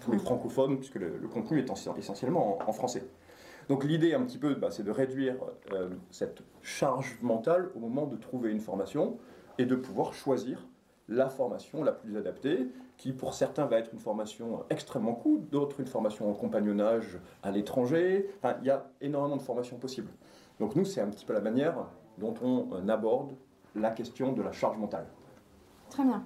Tous 0.00 0.12
les 0.12 0.18
francophones, 0.18 0.76
puisque 0.76 0.96
le, 0.96 1.10
contenu 1.32 1.58
est 1.58 1.70
essentiellement 1.98 2.58
en, 2.68 2.72
français. 2.72 3.04
Donc 3.68 3.84
l'idée 3.84 4.14
un 4.14 4.22
petit 4.22 4.38
peu, 4.38 4.54
bah, 4.54 4.70
c'est 4.70 4.84
de 4.84 4.90
réduire 4.90 5.36
euh, 5.72 5.88
cette 6.10 6.42
charge 6.62 7.18
mentale 7.22 7.70
au 7.74 7.80
moment 7.80 8.06
de 8.06 8.16
trouver 8.16 8.50
une 8.50 8.60
formation 8.60 9.18
et 9.58 9.66
de 9.66 9.74
pouvoir 9.74 10.14
choisir 10.14 10.66
la 11.08 11.28
formation 11.28 11.84
la 11.84 11.92
plus 11.92 12.16
adaptée, 12.16 12.68
qui 12.96 13.12
pour 13.12 13.34
certains 13.34 13.66
va 13.66 13.78
être 13.78 13.92
une 13.92 14.00
formation 14.00 14.64
extrêmement 14.70 15.14
cool, 15.14 15.40
d'autres 15.50 15.80
une 15.80 15.86
formation 15.86 16.28
en 16.28 16.34
compagnonnage 16.34 17.18
à 17.42 17.50
l'étranger. 17.50 18.28
Il 18.60 18.66
y 18.66 18.70
a 18.70 18.90
énormément 19.00 19.36
de 19.36 19.42
formations 19.42 19.76
possibles. 19.76 20.10
Donc 20.58 20.74
nous, 20.74 20.84
c'est 20.84 21.00
un 21.00 21.08
petit 21.08 21.24
peu 21.24 21.32
la 21.32 21.40
manière 21.40 21.86
dont 22.18 22.34
on 22.42 22.68
euh, 22.72 22.88
aborde 22.88 23.32
la 23.74 23.90
question 23.90 24.32
de 24.32 24.42
la 24.42 24.52
charge 24.52 24.78
mentale. 24.78 25.06
Très 25.90 26.02
bien. 26.02 26.24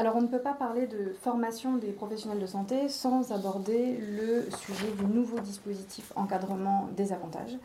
Alors 0.00 0.16
on 0.16 0.22
ne 0.22 0.28
peut 0.28 0.40
pas 0.40 0.54
parler 0.54 0.86
de 0.86 1.14
formation 1.20 1.76
des 1.76 1.92
professionnels 1.92 2.40
de 2.40 2.46
santé 2.46 2.88
sans 2.88 3.32
aborder 3.32 3.98
le 3.98 4.50
sujet 4.56 4.90
du 4.98 5.04
nouveau 5.04 5.40
dispositif 5.40 6.10
encadrement 6.16 6.88
des 6.96 7.12
avantages 7.12 7.58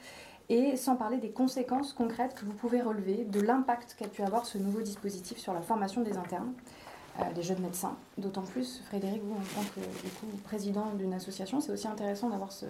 et 0.50 0.76
sans 0.76 0.98
parler 0.98 1.16
des 1.16 1.30
conséquences 1.30 1.94
concrètes 1.94 2.36
que 2.36 2.44
vous 2.44 2.52
pouvez 2.52 2.82
relever 2.82 3.24
de 3.24 3.40
l'impact 3.40 3.96
qu'a 3.98 4.10
pu 4.10 4.22
avoir 4.22 4.46
ce 4.46 4.58
nouveau 4.58 4.82
dispositif 4.82 5.38
sur 5.38 5.54
la 5.54 5.62
formation 5.62 6.02
des 6.02 6.18
internes, 6.18 6.52
euh, 7.22 7.24
des 7.34 7.42
jeunes 7.42 7.62
médecins. 7.62 7.96
D'autant 8.18 8.42
plus, 8.42 8.82
Frédéric, 8.90 9.24
vous, 9.24 9.36
en 9.36 9.62
tant 9.62 9.66
que 9.74 10.44
président 10.44 10.88
d'une 10.98 11.14
association, 11.14 11.62
c'est 11.62 11.72
aussi 11.72 11.88
intéressant 11.88 12.30
d'avoir 12.30 12.52
ce, 12.52 12.66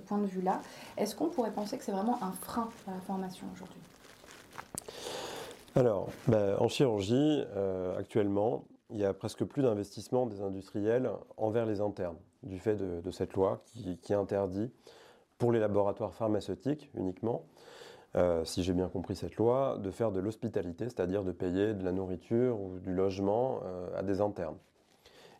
point 0.00 0.16
de 0.16 0.26
vue-là. 0.28 0.62
Est-ce 0.96 1.14
qu'on 1.14 1.28
pourrait 1.28 1.52
penser 1.52 1.76
que 1.76 1.84
c'est 1.84 1.92
vraiment 1.92 2.18
un 2.22 2.32
frein 2.32 2.70
à 2.88 2.92
la 2.92 3.00
formation 3.02 3.44
aujourd'hui? 3.52 3.82
Alors, 5.76 6.08
bah, 6.26 6.56
en 6.58 6.68
chirurgie, 6.68 7.44
euh, 7.54 7.98
actuellement, 7.98 8.64
il 8.92 8.98
y 8.98 9.04
a 9.04 9.12
presque 9.12 9.44
plus 9.44 9.62
d'investissement 9.62 10.26
des 10.26 10.40
industriels 10.42 11.10
envers 11.36 11.66
les 11.66 11.80
internes, 11.80 12.16
du 12.42 12.58
fait 12.58 12.76
de, 12.76 13.10
cette 13.10 13.34
loi 13.34 13.62
qui, 14.02 14.14
interdit 14.14 14.70
pour 15.38 15.52
les 15.52 15.60
laboratoires 15.60 16.14
pharmaceutiques 16.14 16.90
uniquement, 16.94 17.46
euh, 18.16 18.44
si 18.44 18.62
j'ai 18.62 18.72
bien 18.72 18.88
compris 18.88 19.14
cette 19.14 19.36
loi, 19.36 19.78
de 19.80 19.90
faire 19.90 20.10
de 20.10 20.20
l'hospitalité, 20.20 20.84
c'est-à-dire 20.84 21.22
de 21.22 21.32
payer 21.32 21.74
de 21.74 21.84
la 21.84 21.92
nourriture 21.92 22.60
ou 22.60 22.78
du 22.78 22.92
logement 22.92 23.60
euh, 23.64 23.98
à 23.98 24.02
des 24.02 24.20
internes. 24.20 24.56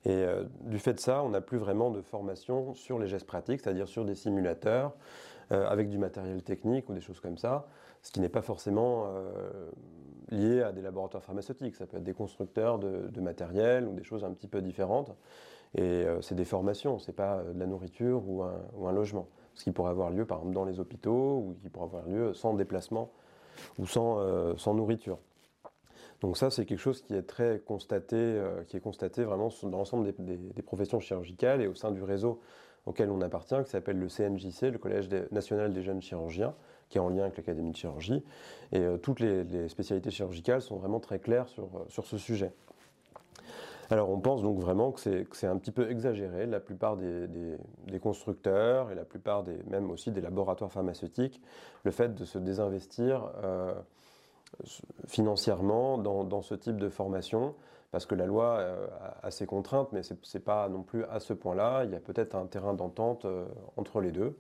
Et 0.04 0.12
euh, 0.12 0.44
du 0.62 0.78
fait 0.78 0.94
de 0.94 1.00
ça, 1.00 1.22
on 1.22 1.30
n'a 1.30 1.40
plus 1.40 1.58
vraiment 1.58 1.90
de 1.90 2.00
formation 2.00 2.74
sur 2.74 2.98
les 2.98 3.08
gestes 3.08 3.26
pratiques, 3.26 3.60
c'est-à-dire 3.60 3.88
sur 3.88 4.04
des 4.04 4.14
simulateurs, 4.14 4.92
avec 5.52 5.90
du 5.90 5.98
matériel 5.98 6.44
technique 6.44 6.88
ou 6.88 6.92
des 6.92 7.00
choses 7.00 7.18
comme 7.18 7.36
ça, 7.36 7.66
ce 8.02 8.12
qui 8.12 8.20
n'est 8.20 8.28
pas 8.28 8.40
forcément 8.40 9.12
lié 10.30 10.62
à 10.62 10.72
des 10.72 10.82
laboratoires 10.82 11.22
pharmaceutiques. 11.22 11.76
Ça 11.76 11.86
peut 11.86 11.96
être 11.96 12.04
des 12.04 12.14
constructeurs 12.14 12.78
de, 12.78 13.20
matériel 13.20 13.86
ou 13.86 13.94
des 13.94 14.04
choses 14.04 14.24
un 14.24 14.32
petit 14.32 14.48
peu 14.48 14.62
différentes. 14.62 15.14
Et 15.76 16.04
c'est 16.20 16.34
des 16.34 16.44
formations, 16.44 16.98
c'est 16.98 17.12
pas 17.12 17.44
de 17.44 17.58
la 17.58 17.66
nourriture 17.66 18.28
ou 18.28 18.42
un 18.42 18.92
logement 18.92 19.28
ce 19.54 19.64
qui 19.64 19.72
pourrait 19.72 19.90
avoir 19.90 20.10
lieu 20.10 20.24
par 20.24 20.38
exemple 20.38 20.54
dans 20.54 20.64
les 20.64 20.80
hôpitaux 20.80 21.44
ou 21.46 21.56
qui 21.60 21.68
pourrait 21.68 21.86
avoir 21.86 22.06
lieu 22.06 22.34
sans 22.34 22.54
déplacement 22.54 23.10
ou 23.78 23.86
sans, 23.86 24.18
euh, 24.20 24.54
nourriture. 24.72 25.18
Donc 26.22 26.36
ça, 26.36 26.50
c'est 26.50 26.64
quelque 26.64 26.78
chose 26.78 27.02
qui 27.02 27.14
est 27.14 27.22
très 27.22 27.60
constaté, 27.60 28.16
euh, 28.16 28.62
qui 28.64 28.76
est 28.76 28.80
constaté 28.80 29.24
vraiment 29.24 29.48
dans 29.62 29.78
l'ensemble 29.78 30.12
des, 30.18 30.62
professions 30.62 31.00
chirurgicales 31.00 31.60
et 31.62 31.66
au 31.66 31.74
sein 31.74 31.90
du 31.90 32.02
réseau 32.02 32.40
auquel 32.86 33.10
on 33.10 33.20
appartient, 33.20 33.62
qui 33.64 33.70
s'appelle 33.70 33.98
le 33.98 34.08
CNJC, 34.08 34.70
le 34.70 34.78
Collège 34.78 35.08
national 35.30 35.72
des 35.74 35.82
jeunes 35.82 36.00
chirurgiens, 36.00 36.54
qui 36.90 36.98
est 36.98 37.00
en 37.00 37.08
lien 37.08 37.22
avec 37.22 37.38
l'Académie 37.38 37.70
de 37.70 37.76
chirurgie. 37.76 38.22
Et 38.72 38.80
euh, 38.80 38.98
toutes 38.98 39.20
les, 39.20 39.68
spécialités 39.68 40.10
chirurgicales 40.10 40.60
sont 40.60 40.76
vraiment 40.76 41.00
très 41.00 41.18
claires 41.18 41.48
sur, 41.48 41.68
sur 41.88 42.04
ce 42.04 42.18
sujet. 42.18 42.52
Alors 43.90 44.08
on 44.10 44.20
pense 44.20 44.40
donc 44.42 44.58
vraiment 44.60 44.92
que 44.92 45.00
c'est 45.00 45.46
un 45.46 45.56
petit 45.56 45.72
peu 45.72 45.90
exagéré. 45.90 46.46
La 46.46 46.60
plupart 46.60 46.96
des, 46.96 47.28
constructeurs 48.00 48.90
et 48.92 48.94
la 48.94 49.04
plupart 49.04 49.42
des, 49.42 49.56
même 49.68 49.90
aussi 49.90 50.12
des 50.12 50.20
laboratoires 50.20 50.70
pharmaceutiques, 50.70 51.42
le 51.82 51.90
fait 51.90 52.14
de 52.14 52.24
se 52.24 52.38
désinvestir 52.38 53.28
euh, 53.42 53.74
financièrement 55.08 55.98
dans, 55.98 56.42
ce 56.42 56.54
type 56.54 56.76
de 56.76 56.88
formation, 56.88 57.56
parce 57.90 58.06
que 58.06 58.14
la 58.14 58.26
loi 58.26 58.58
euh, 58.58 58.86
a 59.24 59.30
ses 59.32 59.46
contraintes, 59.46 59.88
mais 59.90 60.04
ce 60.04 60.14
n'est 60.14 60.40
pas 60.40 60.68
non 60.68 60.82
plus 60.82 61.04
à 61.06 61.18
ce 61.18 61.32
point-là. 61.32 61.84
Il 61.84 61.90
y 61.90 61.96
a 61.96 62.00
peut-être 62.00 62.36
un 62.36 62.46
terrain 62.46 62.74
d'entente 62.74 63.24
euh, 63.24 63.46
entre 63.76 64.00
les 64.00 64.12
deux. 64.12 64.36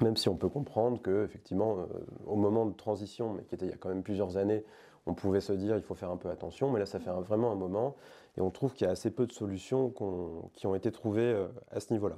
Même 0.00 0.16
si 0.16 0.28
on 0.28 0.36
peut 0.36 0.48
comprendre 0.48 1.00
que, 1.00 1.24
effectivement, 1.24 1.86
au 2.26 2.36
moment 2.36 2.66
de 2.66 2.74
transition, 2.74 3.32
mais 3.32 3.42
qui 3.44 3.54
était 3.54 3.66
il 3.66 3.70
y 3.70 3.74
a 3.74 3.76
quand 3.76 3.88
même 3.88 4.02
plusieurs 4.02 4.36
années, 4.36 4.64
on 5.06 5.14
pouvait 5.14 5.40
se 5.40 5.52
dire 5.52 5.76
il 5.76 5.82
faut 5.82 5.94
faire 5.94 6.10
un 6.10 6.16
peu 6.16 6.30
attention, 6.30 6.70
mais 6.70 6.78
là 6.78 6.86
ça 6.86 7.00
fait 7.00 7.10
vraiment 7.10 7.50
un 7.50 7.56
moment 7.56 7.96
et 8.36 8.40
on 8.40 8.50
trouve 8.50 8.74
qu'il 8.74 8.86
y 8.86 8.88
a 8.88 8.92
assez 8.92 9.10
peu 9.10 9.26
de 9.26 9.32
solutions 9.32 9.92
qui 10.54 10.66
ont 10.66 10.74
été 10.74 10.92
trouvées 10.92 11.32
euh, 11.32 11.48
à 11.70 11.80
ce 11.80 11.92
niveau-là. 11.92 12.16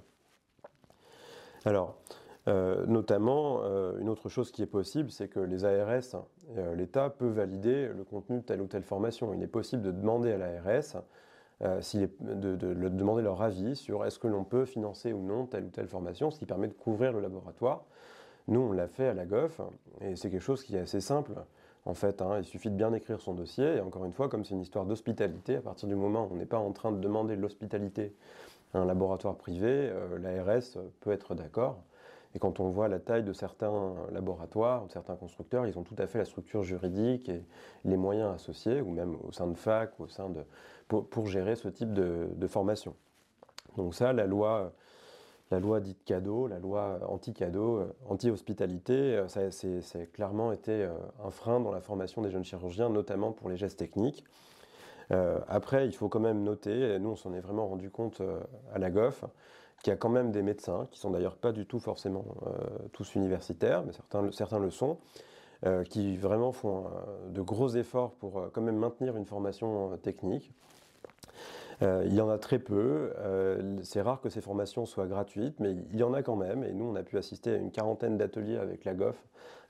Alors, 1.65 1.97
euh, 2.49 2.85
notamment, 2.87 3.61
euh, 3.63 3.99
une 3.99 4.09
autre 4.09 4.29
chose 4.29 4.51
qui 4.51 4.63
est 4.63 4.67
possible, 4.67 5.11
c'est 5.11 5.29
que 5.29 5.41
les 5.41 5.65
ARS, 5.65 6.25
l'État 6.75 7.09
peut 7.09 7.29
valider 7.29 7.89
le 7.89 8.05
contenu 8.05 8.39
de 8.39 8.43
telle 8.43 8.61
ou 8.61 8.67
telle 8.67 8.83
formation. 8.83 9.33
Il 9.33 9.43
est 9.43 9.49
possible 9.49 9.83
de 9.83 9.93
demander 9.93 10.33
à 10.33 10.39
l'ARS 10.39 11.03
de, 11.63 12.57
de, 12.57 12.89
demander 12.89 13.23
leur 13.23 13.41
avis 13.41 13.77
sur 13.77 14.05
est-ce 14.05 14.19
que 14.19 14.27
l'on 14.27 14.45
peut 14.45 14.65
financer 14.65 15.13
ou 15.13 15.23
non 15.23 15.47
telle 15.47 15.65
ou 15.65 15.71
telle 15.71 15.87
formation, 15.87 16.31
ce 16.31 16.39
qui 16.39 16.47
permet 16.47 16.69
de 16.69 16.73
couvrir 16.73 17.13
le 17.13 17.21
laboratoire. 17.21 17.85
Nous, 18.49 18.61
on 18.61 18.73
l'a 18.73 18.89
fait 18.89 19.09
à 19.09 19.15
la 19.15 19.25
GOF, 19.25 19.61
et 20.01 20.17
c'est 20.17 20.31
quelque 20.31 20.43
chose 20.43 20.65
qui 20.65 20.75
est 20.75 20.81
assez 20.81 21.01
simple. 21.01 21.33
En 21.85 21.95
fait, 21.95 22.23
hein, 22.23 22.39
il 22.39 22.45
suffit 22.45 22.71
de 22.71 22.77
bien 22.77 22.93
écrire 22.93 23.21
son 23.21 23.35
dossier. 23.35 23.77
Et 23.77 23.81
encore 23.81 24.05
une 24.05 24.13
fois, 24.13 24.29
comme 24.29 24.45
c'est 24.45 24.55
une 24.55 24.61
histoire 24.61 24.85
d'hospitalité, 24.85 25.57
à 25.57 25.61
partir 25.61 25.89
du 25.89 25.95
moment 25.95 26.27
où 26.27 26.35
on 26.35 26.37
n'est 26.37 26.47
pas 26.47 26.59
en 26.59 26.73
train 26.73 26.93
de 26.93 26.99
demander 26.99 27.37
de 27.37 27.41
l'hospitalité 27.41 28.15
à 28.75 28.79
un 28.79 28.85
laboratoire 28.85 29.37
privé, 29.37 29.91
euh, 29.93 30.19
l'ARS 30.19 30.83
peut 31.01 31.13
être 31.13 31.35
d'accord. 31.35 31.79
Et 32.35 32.39
quand 32.39 32.61
on 32.61 32.71
voit 32.71 32.89
la 32.89 32.99
taille 32.99 33.25
de 33.25 33.33
certains 33.33 33.95
laboratoires, 34.11 34.87
de 34.87 34.91
certains 34.91 35.17
constructeurs, 35.17 35.67
ils 35.67 35.79
ont 35.79 35.83
tout 35.83 35.97
à 35.99 36.07
fait 36.07 36.19
la 36.19 36.25
structure 36.25 36.63
juridique 36.63 37.29
et 37.29 37.45
les 37.85 37.97
moyens 37.97 38.35
associés, 38.35 38.81
ou 38.81 38.91
même 38.91 39.17
au 39.29 39.33
sein 39.33 39.47
de 39.47 39.55
fac, 39.55 39.93
au 40.01 40.09
sein 40.09 40.31
de, 40.31 40.41
pour, 41.01 41.27
gérer 41.27 41.57
ce 41.57 41.69
type 41.69 41.93
de, 41.93 42.47
formation. 42.47 42.95
Donc 43.77 43.95
ça, 43.95 44.13
la 44.13 44.27
loi 44.27 44.73
la 45.53 45.61
loi 45.61 45.81
dite 45.81 46.03
cadeau, 46.05 46.49
la 46.49 46.59
loi 46.59 46.99
anti-cadeau, 47.07 47.77
euh, 47.77 47.95
anti-hospitalité, 48.09 48.95
euh, 48.95 49.29
ça, 49.29 49.51
c'est 49.51 50.11
clairement 50.13 50.51
été 50.51 50.73
euh, 50.73 50.95
un 51.23 51.31
frein 51.31 51.61
dans 51.61 51.71
la 51.71 51.83
formation 51.83 52.23
des 52.23 52.31
jeunes 52.31 52.45
chirurgiens, 52.45 52.89
notamment 52.89 53.33
pour 53.33 53.49
les 53.49 53.57
gestes 53.57 53.79
techniques. 53.79 54.25
après, 55.49 55.85
il 55.87 55.93
faut 55.93 56.09
quand 56.09 56.21
même 56.21 56.43
noter, 56.43 56.95
et 56.95 56.99
nous 56.99 57.11
on 57.11 57.17
s'en 57.17 57.35
est 57.35 57.41
vraiment 57.41 57.67
rendu 57.69 57.91
compte 57.91 58.23
à 58.73 58.79
la 58.79 58.91
GOF, 58.91 59.27
qu'il 59.83 59.91
y 59.91 59.95
a 59.95 59.97
quand 59.97 60.09
même 60.09 60.33
des 60.33 60.41
médecins, 60.41 60.89
qui 60.91 60.99
sont 60.99 61.11
d'ailleurs 61.11 61.37
pas 61.37 61.53
du 61.53 61.67
tout 61.67 61.81
forcément 61.81 62.25
tous 62.93 63.15
universitaires, 63.15 63.83
mais 63.85 63.93
certains, 63.93 64.33
certains 64.33 64.59
le 64.59 64.71
sont, 64.71 64.97
qui 65.91 66.17
vraiment 66.17 66.53
font 66.53 66.87
de 67.29 67.43
gros 67.43 67.69
efforts 67.69 68.13
pour 68.13 68.51
quand 68.53 68.63
même 68.63 68.79
maintenir 68.79 69.19
une 69.19 69.27
formation 69.27 69.99
technique. 69.99 70.51
Euh, 71.83 72.05
il 72.07 72.15
y 72.15 72.21
en 72.21 72.29
a 72.29 72.39
très 72.39 72.59
peu. 72.59 73.13
Euh, 73.19 73.77
c'est 73.83 74.01
rare 74.01 74.21
que 74.21 74.29
ces 74.29 74.41
formations 74.41 74.87
soient 74.87 75.07
gratuites, 75.07 75.59
mais 75.59 75.75
il 75.93 75.99
y 75.99 76.03
en 76.03 76.15
a 76.15 76.23
quand 76.23 76.37
même. 76.37 76.65
Et 76.65 76.73
nous, 76.73 76.85
on 76.85 76.95
a 76.95 77.03
pu 77.03 77.19
assister 77.19 77.55
à 77.55 77.57
une 77.57 77.71
quarantaine 77.71 78.17
d'ateliers 78.17 78.59
avec 78.59 78.85
la 78.85 78.95
GOF 78.95 79.17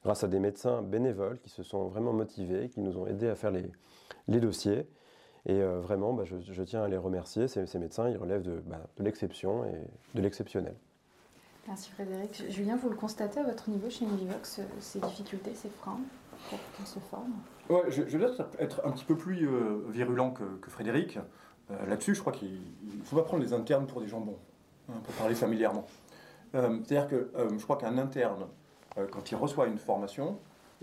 grâce 0.04 0.24
à 0.24 0.28
des 0.28 0.40
médecins 0.40 0.82
bénévoles 0.82 1.38
qui 1.38 1.48
se 1.48 1.62
sont 1.62 1.86
vraiment 1.86 2.12
motivés, 2.12 2.68
qui 2.68 2.80
nous 2.80 2.98
ont 2.98 3.06
aidés 3.06 3.28
à 3.28 3.34
faire 3.34 3.52
les, 3.52 4.40
dossiers. 4.40 4.86
Et 5.46 5.60
vraiment, 5.62 6.12
bah, 6.12 6.24
je, 6.24 6.62
tiens 6.62 6.82
à 6.82 6.88
les 6.88 6.96
remercier. 6.96 7.48
Ces, 7.48 7.78
médecins, 7.78 8.08
ils 8.08 8.16
relèvent 8.16 8.42
de, 8.42 8.62
bah, 8.66 8.80
de 8.98 9.04
l'exception 9.04 9.64
et 9.64 10.16
de 10.16 10.22
l'exceptionnel. 10.22 10.74
Merci 11.68 11.90
Frédéric. 11.92 12.44
Julien, 12.48 12.76
vous 12.76 12.88
le 12.88 12.96
constatez 12.96 13.38
à 13.38 13.44
votre 13.44 13.70
niveau 13.70 13.88
chez 13.88 14.04
Univox, 14.04 14.60
ces 14.80 15.00
difficultés, 15.00 15.54
ces 15.54 15.68
freins? 15.68 16.00
Pour 16.48 16.58
qu'ils 16.76 16.86
se 16.86 16.98
forment 16.98 17.34
Ouais, 17.68 17.90
je, 17.90 18.18
vais 18.18 18.26
être 18.58 18.82
un 18.84 18.90
petit 18.90 19.04
peu 19.04 19.16
plus 19.16 19.48
virulent 19.90 20.32
que, 20.32 20.70
Frédéric. 20.70 21.18
Là-dessus, 21.86 22.14
je 22.14 22.20
crois 22.20 22.32
qu'il 22.32 22.60
ne 22.84 23.04
faut 23.04 23.16
pas 23.16 23.22
prendre 23.22 23.42
les 23.42 23.52
internes 23.52 23.86
pour 23.86 24.00
des 24.02 24.08
jambons, 24.08 24.36
hein, 24.90 24.94
pour 25.04 25.14
parler 25.14 25.34
familièrement. 25.34 25.86
C'est-à-dire 26.52 27.08
que 27.08 27.30
je 27.56 27.62
crois 27.62 27.76
qu'un 27.76 27.96
interne, 27.96 28.46
quand 29.10 29.30
il 29.30 29.36
reçoit 29.36 29.68
une 29.68 29.78
formation, 29.78 30.38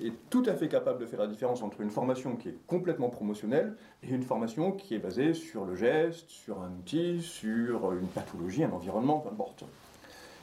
est 0.05 0.13
tout 0.29 0.43
à 0.45 0.53
fait 0.53 0.67
capable 0.67 0.99
de 0.99 1.05
faire 1.05 1.19
la 1.19 1.27
différence 1.27 1.61
entre 1.61 1.81
une 1.81 1.89
formation 1.89 2.35
qui 2.35 2.49
est 2.49 2.57
complètement 2.67 3.09
promotionnelle 3.09 3.75
et 4.03 4.09
une 4.09 4.23
formation 4.23 4.71
qui 4.71 4.95
est 4.95 4.99
basée 4.99 5.33
sur 5.33 5.65
le 5.65 5.75
geste, 5.75 6.29
sur 6.29 6.61
un 6.61 6.71
outil, 6.71 7.21
sur 7.21 7.91
une 7.93 8.07
pathologie, 8.07 8.63
un 8.63 8.71
environnement, 8.71 9.19
peu 9.19 9.29
importe. 9.29 9.63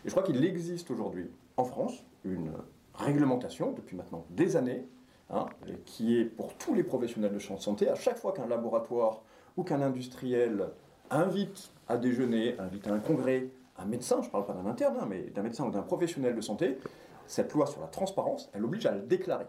Et 0.04 0.08
je 0.08 0.10
crois 0.10 0.22
qu'il 0.22 0.44
existe 0.44 0.90
aujourd'hui 0.90 1.30
en 1.56 1.64
France 1.64 2.04
une 2.24 2.52
réglementation 2.94 3.72
depuis 3.72 3.96
maintenant 3.96 4.24
des 4.30 4.56
années, 4.56 4.86
hein, 5.30 5.46
qui 5.84 6.18
est 6.18 6.24
pour 6.24 6.54
tous 6.54 6.74
les 6.74 6.82
professionnels 6.82 7.32
de 7.32 7.38
santé, 7.38 7.88
à 7.88 7.94
chaque 7.94 8.18
fois 8.18 8.32
qu'un 8.32 8.46
laboratoire 8.46 9.22
ou 9.56 9.62
qu'un 9.62 9.82
industriel 9.82 10.68
invite 11.10 11.70
à 11.88 11.96
déjeuner, 11.96 12.58
invite 12.58 12.86
à 12.86 12.92
un 12.92 12.98
congrès, 12.98 13.48
un 13.78 13.84
médecin, 13.84 14.20
je 14.22 14.26
ne 14.26 14.32
parle 14.32 14.46
pas 14.46 14.54
d'un 14.54 14.66
interne, 14.66 14.96
hein, 15.00 15.06
mais 15.08 15.22
d'un 15.34 15.42
médecin 15.42 15.64
ou 15.64 15.70
d'un 15.70 15.82
professionnel 15.82 16.34
de 16.34 16.40
santé, 16.40 16.78
cette 17.26 17.52
loi 17.52 17.66
sur 17.66 17.80
la 17.80 17.88
transparence, 17.88 18.50
elle 18.52 18.64
oblige 18.64 18.86
à 18.86 18.92
le 18.92 19.00
déclarer. 19.00 19.46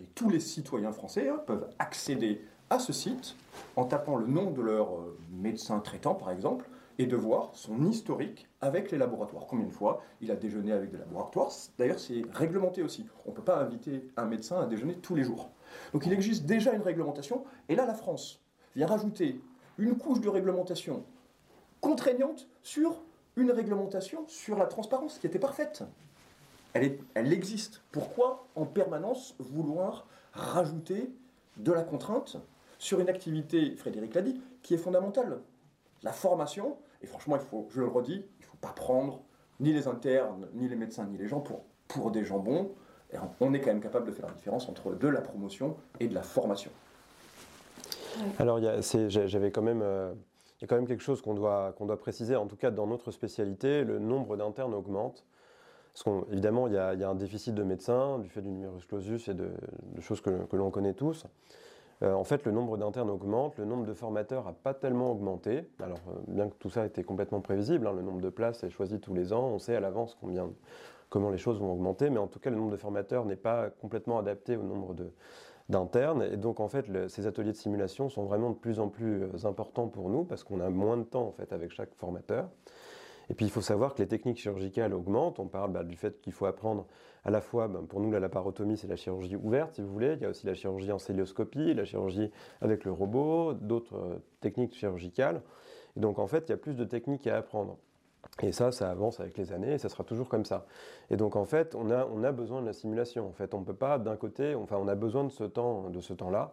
Et 0.00 0.04
tous 0.14 0.30
les 0.30 0.40
citoyens 0.40 0.92
français 0.92 1.28
hein, 1.28 1.40
peuvent 1.46 1.68
accéder 1.78 2.42
à 2.70 2.78
ce 2.78 2.92
site 2.92 3.36
en 3.76 3.84
tapant 3.84 4.16
le 4.16 4.26
nom 4.26 4.50
de 4.50 4.62
leur 4.62 4.94
euh, 4.94 5.18
médecin 5.32 5.80
traitant, 5.80 6.14
par 6.14 6.30
exemple, 6.30 6.68
et 7.00 7.06
de 7.06 7.16
voir 7.16 7.48
son 7.54 7.86
historique 7.86 8.46
avec 8.60 8.90
les 8.90 8.98
laboratoires. 8.98 9.46
Combien 9.46 9.64
de 9.64 9.72
fois 9.72 10.02
il 10.20 10.30
a 10.30 10.36
déjeuné 10.36 10.70
avec 10.70 10.90
des 10.90 10.98
laboratoires 10.98 11.50
D'ailleurs, 11.78 11.98
c'est 11.98 12.22
réglementé 12.30 12.82
aussi. 12.82 13.06
On 13.24 13.30
ne 13.30 13.34
peut 13.34 13.42
pas 13.42 13.56
inviter 13.56 14.10
un 14.18 14.26
médecin 14.26 14.60
à 14.60 14.66
déjeuner 14.66 14.96
tous 14.96 15.14
les 15.14 15.24
jours. 15.24 15.48
Donc 15.94 16.04
il 16.04 16.12
existe 16.12 16.44
déjà 16.44 16.74
une 16.74 16.82
réglementation, 16.82 17.44
et 17.70 17.74
là, 17.74 17.86
la 17.86 17.94
France 17.94 18.42
vient 18.76 18.86
rajouter 18.86 19.40
une 19.78 19.96
couche 19.96 20.20
de 20.20 20.28
réglementation 20.28 21.02
contraignante 21.80 22.48
sur 22.62 23.00
une 23.36 23.50
réglementation 23.50 24.26
sur 24.28 24.58
la 24.58 24.66
transparence 24.66 25.18
qui 25.18 25.26
était 25.26 25.38
parfaite 25.38 25.82
elle, 26.74 27.32
existe. 27.32 27.80
Pourquoi 27.92 28.46
en 28.54 28.66
permanence 28.66 29.34
vouloir 29.38 30.06
rajouter 30.34 31.10
de 31.56 31.72
la 31.72 31.82
contrainte 31.82 32.36
sur 32.78 33.00
une 33.00 33.08
activité, 33.08 33.74
Frédéric 33.74 34.14
l'a 34.14 34.22
dit, 34.22 34.40
qui 34.62 34.74
est 34.74 34.78
fondamentale? 34.78 35.40
La 36.02 36.12
formation, 36.12 36.76
et 37.02 37.06
franchement, 37.06 37.36
il 37.36 37.42
faut, 37.42 37.68
je 37.70 37.80
le 37.80 37.86
redis, 37.86 38.24
il 38.38 38.42
ne 38.42 38.46
faut 38.46 38.58
pas 38.60 38.72
prendre 38.72 39.22
ni 39.58 39.72
les 39.72 39.88
internes, 39.88 40.48
ni 40.54 40.68
les 40.68 40.76
médecins, 40.76 41.06
ni 41.06 41.16
les 41.16 41.28
gens 41.28 41.40
pour, 41.40 41.64
pour 41.88 42.10
des 42.10 42.24
jambons. 42.24 42.72
Et 43.12 43.16
on 43.40 43.52
est 43.52 43.60
quand 43.60 43.70
même 43.70 43.80
capable 43.80 44.06
de 44.06 44.12
faire 44.12 44.26
la 44.26 44.34
différence 44.34 44.68
entre 44.68 44.94
de 44.94 45.08
la 45.08 45.20
promotion 45.20 45.76
et 45.98 46.06
de 46.06 46.14
la 46.14 46.22
formation. 46.22 46.70
Alors, 48.38 48.60
j'avais 49.08 49.50
quand 49.50 49.62
même... 49.62 49.82
Euh, 49.82 50.12
il 50.58 50.64
y 50.64 50.64
a 50.64 50.68
quand 50.68 50.76
même 50.76 50.86
quelque 50.86 51.02
chose 51.02 51.22
qu'on 51.22 51.34
doit, 51.34 51.72
qu'on 51.78 51.86
doit 51.86 51.98
préciser, 51.98 52.36
en 52.36 52.46
tout 52.46 52.56
cas 52.56 52.70
dans 52.70 52.86
notre 52.86 53.12
spécialité, 53.12 53.82
le 53.82 53.98
nombre 53.98 54.36
d'internes 54.36 54.74
augmente. 54.74 55.24
Parce 55.92 56.04
qu'évidemment, 56.04 56.66
il, 56.66 56.74
y 56.74 56.76
a 56.76 57.08
un 57.08 57.14
déficit 57.14 57.54
de 57.54 57.62
médecins 57.62 58.18
du 58.18 58.28
fait 58.28 58.42
du 58.42 58.50
numerus 58.50 58.84
clausus 58.84 59.28
et 59.28 59.34
de, 59.34 59.50
choses 60.00 60.20
que, 60.20 60.30
l'on 60.52 60.70
connaît 60.70 60.92
tous. 60.92 61.26
Euh, 62.02 62.14
en 62.14 62.24
fait, 62.24 62.44
le 62.46 62.52
nombre 62.52 62.78
d'internes 62.78 63.10
augmente, 63.10 63.58
le 63.58 63.66
nombre 63.66 63.84
de 63.84 63.92
formateurs 63.92 64.44
n'a 64.44 64.52
pas 64.52 64.72
tellement 64.72 65.12
augmenté. 65.12 65.68
Alors, 65.82 65.98
euh, 66.08 66.12
bien 66.28 66.48
que 66.48 66.54
tout 66.54 66.70
ça 66.70 66.86
était 66.86 67.02
complètement 67.02 67.40
prévisible, 67.40 67.86
hein, 67.86 67.92
le 67.94 68.02
nombre 68.02 68.22
de 68.22 68.30
places 68.30 68.64
est 68.64 68.70
choisi 68.70 69.00
tous 69.00 69.12
les 69.12 69.32
ans, 69.32 69.48
on 69.48 69.58
sait 69.58 69.76
à 69.76 69.80
l'avance 69.80 70.18
comment 71.10 71.30
les 71.30 71.38
choses 71.38 71.60
vont 71.60 71.72
augmenter, 71.72 72.08
mais 72.08 72.18
en 72.18 72.26
tout 72.26 72.38
cas, 72.38 72.50
le 72.50 72.56
nombre 72.56 72.70
de 72.70 72.76
formateurs 72.76 73.26
n'est 73.26 73.36
pas 73.36 73.68
complètement 73.68 74.18
adapté 74.18 74.56
au 74.56 74.62
nombre 74.62 74.94
d'internes. 75.68 76.22
Et 76.22 76.36
donc, 76.38 76.58
en 76.58 76.68
fait, 76.68 76.86
ces 77.08 77.26
ateliers 77.26 77.52
de 77.52 77.56
simulation 77.56 78.08
sont 78.08 78.24
vraiment 78.24 78.50
de 78.50 78.56
plus 78.56 78.80
en 78.80 78.88
plus 78.88 79.24
euh, 79.24 79.44
importants 79.46 79.88
pour 79.88 80.08
nous 80.08 80.24
parce 80.24 80.42
qu'on 80.42 80.60
a 80.60 80.70
moins 80.70 80.96
de 80.96 81.04
temps 81.04 81.26
en 81.26 81.32
fait 81.32 81.52
avec 81.52 81.70
chaque 81.70 81.94
formateur. 81.94 82.48
Et 83.30 83.34
puis 83.34 83.46
il 83.46 83.50
faut 83.50 83.60
savoir 83.60 83.94
que 83.94 84.02
les 84.02 84.08
techniques 84.08 84.38
chirurgicales 84.38 84.92
augmentent. 84.92 85.38
On 85.38 85.46
parle 85.46 85.72
bah, 85.72 85.84
du 85.84 85.96
fait 85.96 86.20
qu'il 86.20 86.32
faut 86.32 86.46
apprendre 86.46 86.86
à 87.24 87.30
la 87.30 87.40
fois, 87.40 87.68
bah, 87.68 87.80
pour 87.88 88.00
nous 88.00 88.10
la 88.10 88.18
laparotomie 88.18 88.76
c'est 88.76 88.88
la 88.88 88.96
chirurgie 88.96 89.36
ouverte 89.36 89.74
si 89.74 89.82
vous 89.82 89.92
voulez, 89.92 90.14
il 90.14 90.22
y 90.22 90.24
a 90.24 90.28
aussi 90.28 90.46
la 90.46 90.54
chirurgie 90.54 90.90
en 90.90 90.98
célioscopie, 90.98 91.72
la 91.74 91.84
chirurgie 91.84 92.30
avec 92.60 92.84
le 92.84 92.92
robot, 92.92 93.54
d'autres 93.54 93.96
euh, 93.96 94.18
techniques 94.40 94.74
chirurgicales. 94.74 95.42
Et 95.96 96.00
donc 96.00 96.18
en 96.18 96.26
fait 96.26 96.48
il 96.48 96.50
y 96.50 96.54
a 96.54 96.58
plus 96.58 96.74
de 96.74 96.84
techniques 96.84 97.26
à 97.26 97.36
apprendre. 97.36 97.78
Et 98.42 98.52
ça, 98.52 98.72
ça 98.72 98.90
avance 98.90 99.20
avec 99.20 99.36
les 99.38 99.52
années 99.52 99.74
et 99.74 99.78
ça 99.78 99.88
sera 99.88 100.04
toujours 100.04 100.28
comme 100.28 100.44
ça. 100.44 100.66
Et 101.10 101.16
donc 101.16 101.36
en 101.36 101.44
fait, 101.44 101.74
on 101.74 101.90
a, 101.90 102.32
besoin 102.32 102.60
de 102.60 102.66
la 102.66 102.72
simulation. 102.72 103.26
En 103.26 103.32
fait, 103.32 103.54
on 103.54 103.60
ne 103.60 103.64
peut 103.64 103.74
pas 103.74 103.98
d'un 103.98 104.16
côté, 104.16 104.54
enfin 104.54 104.76
on 104.78 104.88
a 104.88 104.94
besoin 104.94 105.24
de 105.24 105.30
ce 105.30 105.44
temps, 105.44 105.90
de 105.90 106.00
ce 106.00 106.12
temps-là. 106.14 106.52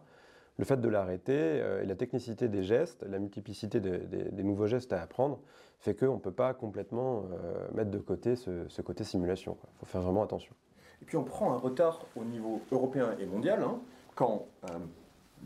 Le 0.58 0.64
fait 0.64 0.80
de 0.80 0.88
l'arrêter 0.88 1.32
euh, 1.36 1.82
et 1.82 1.86
la 1.86 1.94
technicité 1.94 2.48
des 2.48 2.64
gestes, 2.64 3.04
la 3.08 3.20
multiplicité 3.20 3.78
des 3.80 4.42
nouveaux 4.42 4.66
gestes 4.66 4.92
à 4.92 5.00
apprendre, 5.00 5.38
fait 5.78 5.94
qu'on 5.94 6.14
ne 6.14 6.20
peut 6.20 6.32
pas 6.32 6.52
complètement 6.52 7.26
euh, 7.32 7.68
mettre 7.72 7.92
de 7.92 7.98
côté 7.98 8.34
ce, 8.34 8.82
côté 8.82 9.04
simulation. 9.04 9.56
Il 9.62 9.78
faut 9.78 9.86
faire 9.86 10.02
vraiment 10.02 10.24
attention. 10.24 10.52
Et 11.00 11.04
puis 11.04 11.16
on 11.16 11.22
prend 11.22 11.52
un 11.52 11.56
retard 11.56 12.04
au 12.16 12.24
niveau 12.24 12.60
européen 12.72 13.14
et 13.20 13.26
mondial. 13.26 13.62
Hein, 13.62 13.78
quand 14.16 14.46
euh, 14.64 14.78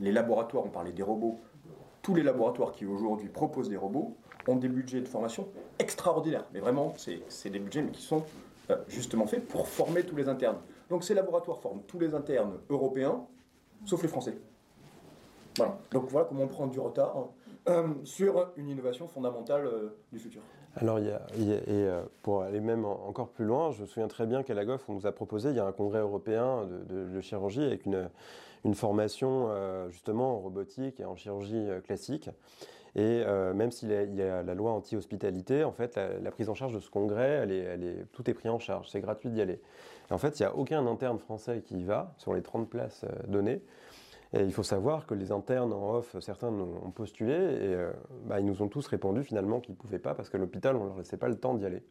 les 0.01 0.13
laboratoires, 0.13 0.65
on 0.65 0.71
parlait 0.71 0.93
des 0.93 1.03
robots, 1.03 1.39
tous 2.01 2.15
les 2.15 2.23
laboratoires 2.23 2.73
qui 2.73 2.87
aujourd'hui 2.87 3.29
proposent 3.29 3.69
des 3.69 3.77
robots 3.77 4.17
ont 4.49 4.57
des 4.57 4.69
budgets 4.69 5.03
de 5.03 5.09
formation 5.09 5.47
extraordinaires. 5.79 6.47
Mais 6.55 6.61
vraiment, 6.61 6.95
c'est 6.97 7.51
des 7.51 7.59
budgets 7.59 7.85
qui 7.93 8.03
sont 8.03 8.25
justement 8.89 9.27
faits 9.27 9.47
pour 9.47 9.69
former 9.69 10.03
tous 10.05 10.17
les 10.17 10.29
internes. 10.29 10.57
Donc 10.89 11.05
ces 11.05 11.13
laboratoires 11.15 11.61
forment 11.61 11.83
tous 11.87 11.99
les 11.99 12.15
internes 12.15 12.59
européens, 12.71 13.27
sauf 13.85 14.03
les 14.03 14.09
Français. 14.09 14.37
Voilà. 15.57 15.79
Donc 15.91 16.09
voilà 16.09 16.27
comment 16.29 16.45
on 16.45 16.49
prend 16.49 16.67
du 16.67 16.81
retard. 16.81 17.17
Hein. 17.17 17.29
Euh, 17.69 17.87
sur 18.03 18.51
une 18.57 18.69
innovation 18.69 19.07
fondamentale 19.07 19.67
euh, 19.67 19.97
du 20.11 20.19
futur. 20.19 20.43
Alors, 20.75 20.99
et 20.99 21.13
euh, 21.39 22.03
pour 22.23 22.43
aller 22.43 22.59
même 22.59 22.85
encore 22.85 23.29
plus 23.29 23.45
loin, 23.45 23.71
je 23.71 23.83
me 23.83 23.87
souviens 23.87 24.09
très 24.09 24.27
bien 24.27 24.43
qu'à 24.43 24.55
la 24.55 24.65
GOF, 24.65 24.83
on 24.89 24.95
nous 24.95 25.07
a 25.07 25.13
proposé, 25.13 25.51
il 25.51 25.57
y 25.57 25.61
a 25.61 25.65
un 25.65 25.71
congrès 25.71 26.01
européen 26.01 26.67
de, 26.89 27.21
chirurgie 27.21 27.63
avec 27.63 27.87
une, 27.87 28.75
formation 28.75 29.49
justement 29.91 30.39
en 30.39 30.41
robotique 30.41 30.99
et 30.99 31.05
en 31.05 31.15
chirurgie 31.15 31.69
classique. 31.85 32.31
Et 32.97 33.23
même 33.55 33.71
s'il 33.71 33.91
y, 33.91 34.23
a 34.23 34.43
la 34.43 34.55
loi 34.55 34.73
anti-hospitalité, 34.73 35.63
en 35.63 35.73
fait, 35.73 35.97
la, 35.97 36.31
prise 36.31 36.49
en 36.49 36.55
charge 36.55 36.73
de 36.73 36.81
ce 36.81 36.91
congrès, 36.91 37.47
tout 38.13 38.29
est 38.31 38.35
pris 38.35 38.49
en 38.49 38.59
charge, 38.59 38.89
c'est 38.89 39.01
gratuit 39.01 39.31
d'y 39.31 39.43
aller. 39.43 39.61
Et 40.11 40.15
en 40.15 40.19
fait, 40.19 40.41
il 40.41 40.43
n'y 40.43 40.47
a 40.47 40.57
aucun 40.57 40.87
interne 40.87 41.19
français 41.19 41.63
qui 41.65 41.81
y 41.81 41.85
va 41.85 42.15
sur 42.17 42.33
les 42.33 42.43
30 42.43 42.69
places 42.69 43.05
données. 43.29 43.61
Et 44.35 44.43
il 44.43 44.53
faut 44.53 44.63
savoir 44.63 45.07
que 45.07 45.15
les 45.15 45.31
internes 45.31 45.73
en 45.73 45.95
off, 45.95 46.17
certains 46.21 46.49
ont 46.49 46.91
postulé 46.91 47.35
et 47.35 47.75
euh, 47.75 47.93
bah, 48.25 48.41
ils 48.41 48.47
nous 48.47 48.63
ont 48.63 48.69
tous 48.69 48.87
répondu 48.87 49.23
finalement 49.23 49.61
qu'ils 49.61 49.75
ne 49.75 49.79
pouvaient 49.79 49.99
pas 49.99 50.15
parce 50.15 50.31
que 50.31 50.39
l'hôpital, 50.39 50.77
on 50.77 50.85
ne 50.85 50.89
leur 50.89 50.99
laissait 50.99 51.19
pas 51.19 51.29
le 51.29 51.37
temps 51.37 51.55
d'y 51.55 51.67
aller. 51.67 51.83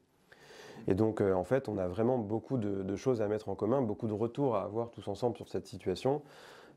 Et 0.88 0.96
donc, 0.96 1.22
euh, 1.22 1.34
en 1.34 1.44
fait, 1.44 1.70
on 1.70 1.78
a 1.78 1.88
vraiment 1.88 2.18
beaucoup 2.18 2.58
de, 2.58 2.96
choses 2.96 3.22
à 3.22 3.28
mettre 3.28 3.50
en 3.50 3.56
commun, 3.56 3.82
beaucoup 3.82 4.08
de 4.08 4.14
retours 4.14 4.56
à 4.56 4.64
avoir 4.64 4.90
tous 4.90 5.08
ensemble 5.08 5.38
sur 5.38 5.48
cette 5.48 5.68
situation 5.68 6.24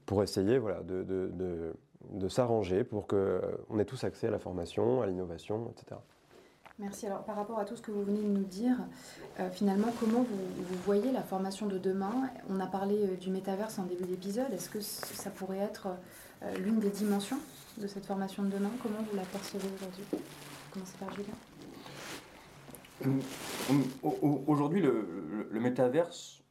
pour 0.05 0.23
essayer 0.23 0.61
de, 0.61 1.73
de 2.11 2.29
s'arranger 2.29 2.85
pour 2.85 3.07
qu'on 3.07 3.79
ait 3.79 3.87
tous 3.87 4.05
accès 4.05 4.27
à 4.27 4.31
la 4.31 4.39
formation, 4.39 5.01
à 5.01 5.07
l'innovation, 5.07 5.71
etc. 5.71 5.97
Merci. 6.81 7.07
Alors, 7.07 7.23
par 7.23 7.37
rapport 7.37 7.61
à 7.61 7.65
tout 7.65 7.77
ce 7.77 7.83
que 7.83 7.93
vous 7.93 8.03
venez 8.03 8.21
de 8.21 8.27
nous 8.27 8.45
dire, 8.45 8.77
euh, 9.39 9.49
finalement, 9.51 9.93
comment 10.01 10.23
vous, 10.23 10.79
voyez 10.85 11.13
la 11.13 11.23
formation 11.23 11.67
de 11.67 11.79
demain? 11.79 12.29
On 12.51 12.59
a 12.59 12.67
parlé 12.67 12.97
euh, 12.97 13.17
du 13.17 13.31
métaverse 13.31 13.79
en 13.79 13.85
début 13.85 14.05
d'épisode. 14.05 14.53
Est-ce 14.53 14.69
que 14.69 14.81
ça 14.81 15.31
pourrait 15.31 15.59
être 15.59 15.89
euh, 16.43 16.53
l'une 16.57 16.81
des 16.81 16.91
dimensions 16.91 17.39
de 17.79 17.87
cette 17.87 18.07
formation 18.07 18.43
de 18.43 18.49
demain? 18.49 18.71
Comment 18.83 18.99
vous 19.09 19.17
la 19.17 19.23
percevez 19.23 19.69
aujourd'hui? 19.77 20.05
Commencez 20.73 20.97
par 20.99 21.15
Julien? 21.15 21.35
Aujourd'hui, 24.49 24.81
le, 24.81 25.61
métaverse, 25.61 26.43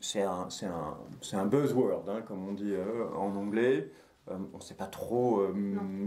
c'est 0.00 0.22
un, 0.22 1.46
buzzword, 1.46 2.04
hein, 2.08 2.22
comme 2.26 2.48
on 2.48 2.52
dit 2.52 2.74
en 3.16 3.36
anglais. 3.36 3.92
On 4.28 4.56
ne 4.56 4.62
sait 4.62 4.74
pas 4.74 4.86
trop 4.86 5.46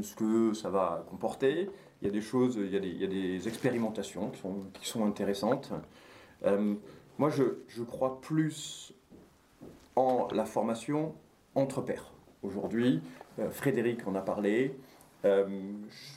ce 0.02 0.16
que 0.16 0.54
ça 0.54 0.70
va 0.70 1.06
comporter 1.10 1.70
il 2.04 2.08
y 2.08 2.10
a 2.10 2.12
des 2.12 2.22
choses, 2.22 2.58
il 2.58 2.70
y 2.70 2.76
a 2.76 2.82
des, 2.82 2.90
il 2.90 3.02
y 3.02 3.06
a 3.06 3.08
des 3.08 3.48
expérimentations 3.48 4.30
qui 4.30 4.42
sont, 4.42 4.56
qui 4.74 4.86
sont 4.86 5.06
intéressantes. 5.06 5.72
Euh, 6.46 6.76
moi, 7.18 7.30
je, 7.30 7.44
je, 7.70 7.82
crois 7.82 8.20
plus 8.20 8.94
en 9.96 10.28
la 10.34 10.44
formation 10.44 11.16
entre 11.56 11.82
pairs. 11.82 12.12
Aujourd'hui, 12.44 13.02
euh, 13.40 13.50
Frédéric 13.50 14.06
en 14.06 14.16
a 14.16 14.22
parlé. 14.22 14.76
Euh, 15.24 15.48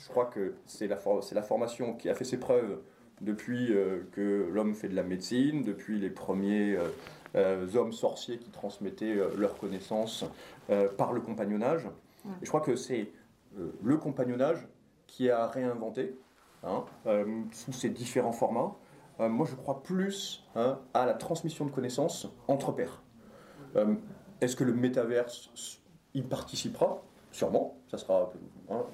je 0.03 0.09
crois 0.09 0.25
que 0.25 0.55
c'est 0.65 0.89
la, 0.89 0.99
c'est 1.23 1.37
la 1.37 1.43
formation 1.43 1.95
qui 1.95 2.09
a 2.09 2.15
fait 2.15 2.25
ses 2.25 2.41
preuves 2.41 2.81
depuis 3.21 3.73
que 4.13 4.51
l'homme 4.53 4.75
fait 4.75 4.89
de 4.89 4.95
la 4.95 5.03
médecine, 5.03 5.63
depuis 5.63 5.99
les 5.99 6.11
premiers 6.11 6.77
hommes 7.35 7.93
sorciers 7.93 8.39
qui 8.39 8.51
transmettaient 8.51 9.15
leurs 9.37 9.57
connaissances 9.59 10.25
par 10.97 11.13
le 11.13 11.21
compagnonnage. 11.21 11.89
je 12.43 12.49
crois 12.49 12.61
que 12.61 12.77
c'est 12.77 13.11
le 13.83 13.97
compagnonnage 13.97 14.67
qui 15.07 15.27
est 15.27 15.31
à 15.31 15.47
réinventer 15.47 16.17
hein, 16.65 16.85
sous 17.53 17.73
ses 17.73 17.91
différents 17.91 18.33
formats. 18.33 18.75
moi, 19.19 19.47
je 19.49 19.55
crois 19.55 19.83
plus 19.83 20.45
hein, 20.55 20.79
à 20.95 21.07
la 21.07 21.15
transmission 21.15 21.65
de 21.65 21.71
connaissances 21.71 22.29
entre 22.49 22.73
pairs. 22.73 23.03
Est-ce 24.41 24.57
que 24.57 24.65
le 24.65 24.73
métaverse 24.73 25.81
y 26.15 26.23
participera? 26.23 27.03
Sûrement, 27.33 27.77
ça 27.91 27.99
sera 27.99 28.31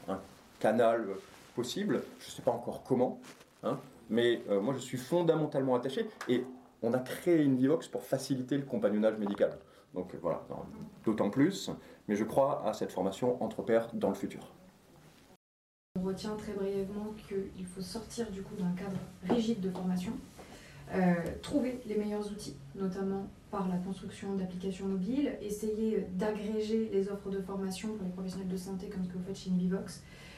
un 0.09 0.21
canal 0.59 1.07
possible. 1.55 2.03
Je 2.19 2.27
ne 2.27 2.31
sais 2.31 2.43
pas 2.43 2.51
encore 2.51 2.83
comment, 2.83 3.21
hein, 3.63 3.79
mais 4.11 4.43
moi 4.49 4.75
je 4.75 4.79
suis 4.79 4.99
fondamentalement 4.99 5.75
attaché 5.75 6.09
et 6.29 6.45
on 6.83 6.93
a 6.93 6.99
créé 6.99 7.45
Invivox 7.45 7.89
pour 7.89 8.03
faciliter 8.03 8.57
le 8.57 8.65
compagnonnage 8.65 9.19
médical. 9.19 9.59
Donc 9.95 10.15
voilà, 10.23 10.43
d'autant 11.05 11.31
plus, 11.31 11.71
mais 12.09 12.17
je 12.17 12.25
crois 12.25 12.67
à 12.67 12.73
cette 12.73 12.93
formation 12.93 13.43
entre 13.43 13.63
pairs 13.63 13.91
dans 13.93 14.09
le 14.09 14.15
futur. 14.15 14.53
On 15.99 16.03
retient 16.03 16.35
très 16.37 16.53
brièvement 16.53 17.15
qu'il 17.29 17.67
faut 17.67 17.83
sortir 17.83 18.31
du 18.31 18.43
coup 18.43 18.55
d'un 18.57 18.73
cadre 18.73 18.97
rigide 19.29 19.61
de 19.61 19.71
formation, 19.71 20.13
euh, 20.95 21.15
trouver 21.43 21.81
les 21.87 21.97
meilleurs 21.97 22.27
outils, 22.31 22.57
notamment 22.75 23.29
par 23.51 23.69
la 23.69 23.77
construction 23.77 24.35
d'applications 24.35 24.87
mobiles, 24.87 25.37
essayer 25.43 26.07
d'agréger 26.13 26.89
les 26.91 27.11
offres 27.11 27.29
de 27.29 27.43
formation 27.43 27.89
pour 27.89 28.07
les 28.07 28.13
professionnels 28.13 28.49
de 28.49 28.57
santé 28.57 28.89
comme 28.89 29.05
ce 29.05 29.11
que 29.11 29.19
vous 29.19 29.25
faites 29.25 29.37
chez 29.37 29.51
Invivox, 29.51 29.99
euh, 29.99 30.32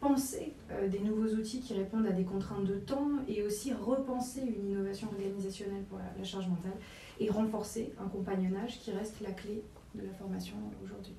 penser 0.00 0.54
euh, 0.70 0.88
des 0.88 1.00
nouveaux 1.00 1.34
outils 1.34 1.60
qui 1.60 1.74
répondent 1.74 2.06
à 2.06 2.12
des 2.12 2.24
contraintes 2.24 2.64
de 2.64 2.76
temps 2.76 3.10
et 3.28 3.42
aussi 3.42 3.72
repenser 3.72 4.42
une 4.42 4.70
innovation 4.70 5.08
organisationnelle 5.08 5.84
pour 5.84 5.98
la 5.98 6.24
charge 6.24 6.48
mentale 6.48 6.76
et 7.18 7.30
renforcer 7.30 7.92
un 7.98 8.08
compagnonnage 8.08 8.78
qui 8.80 8.90
reste 8.92 9.20
la 9.20 9.30
clé 9.30 9.62
de 9.94 10.06
la 10.06 10.12
formation 10.12 10.56
aujourd'hui. 10.84 11.14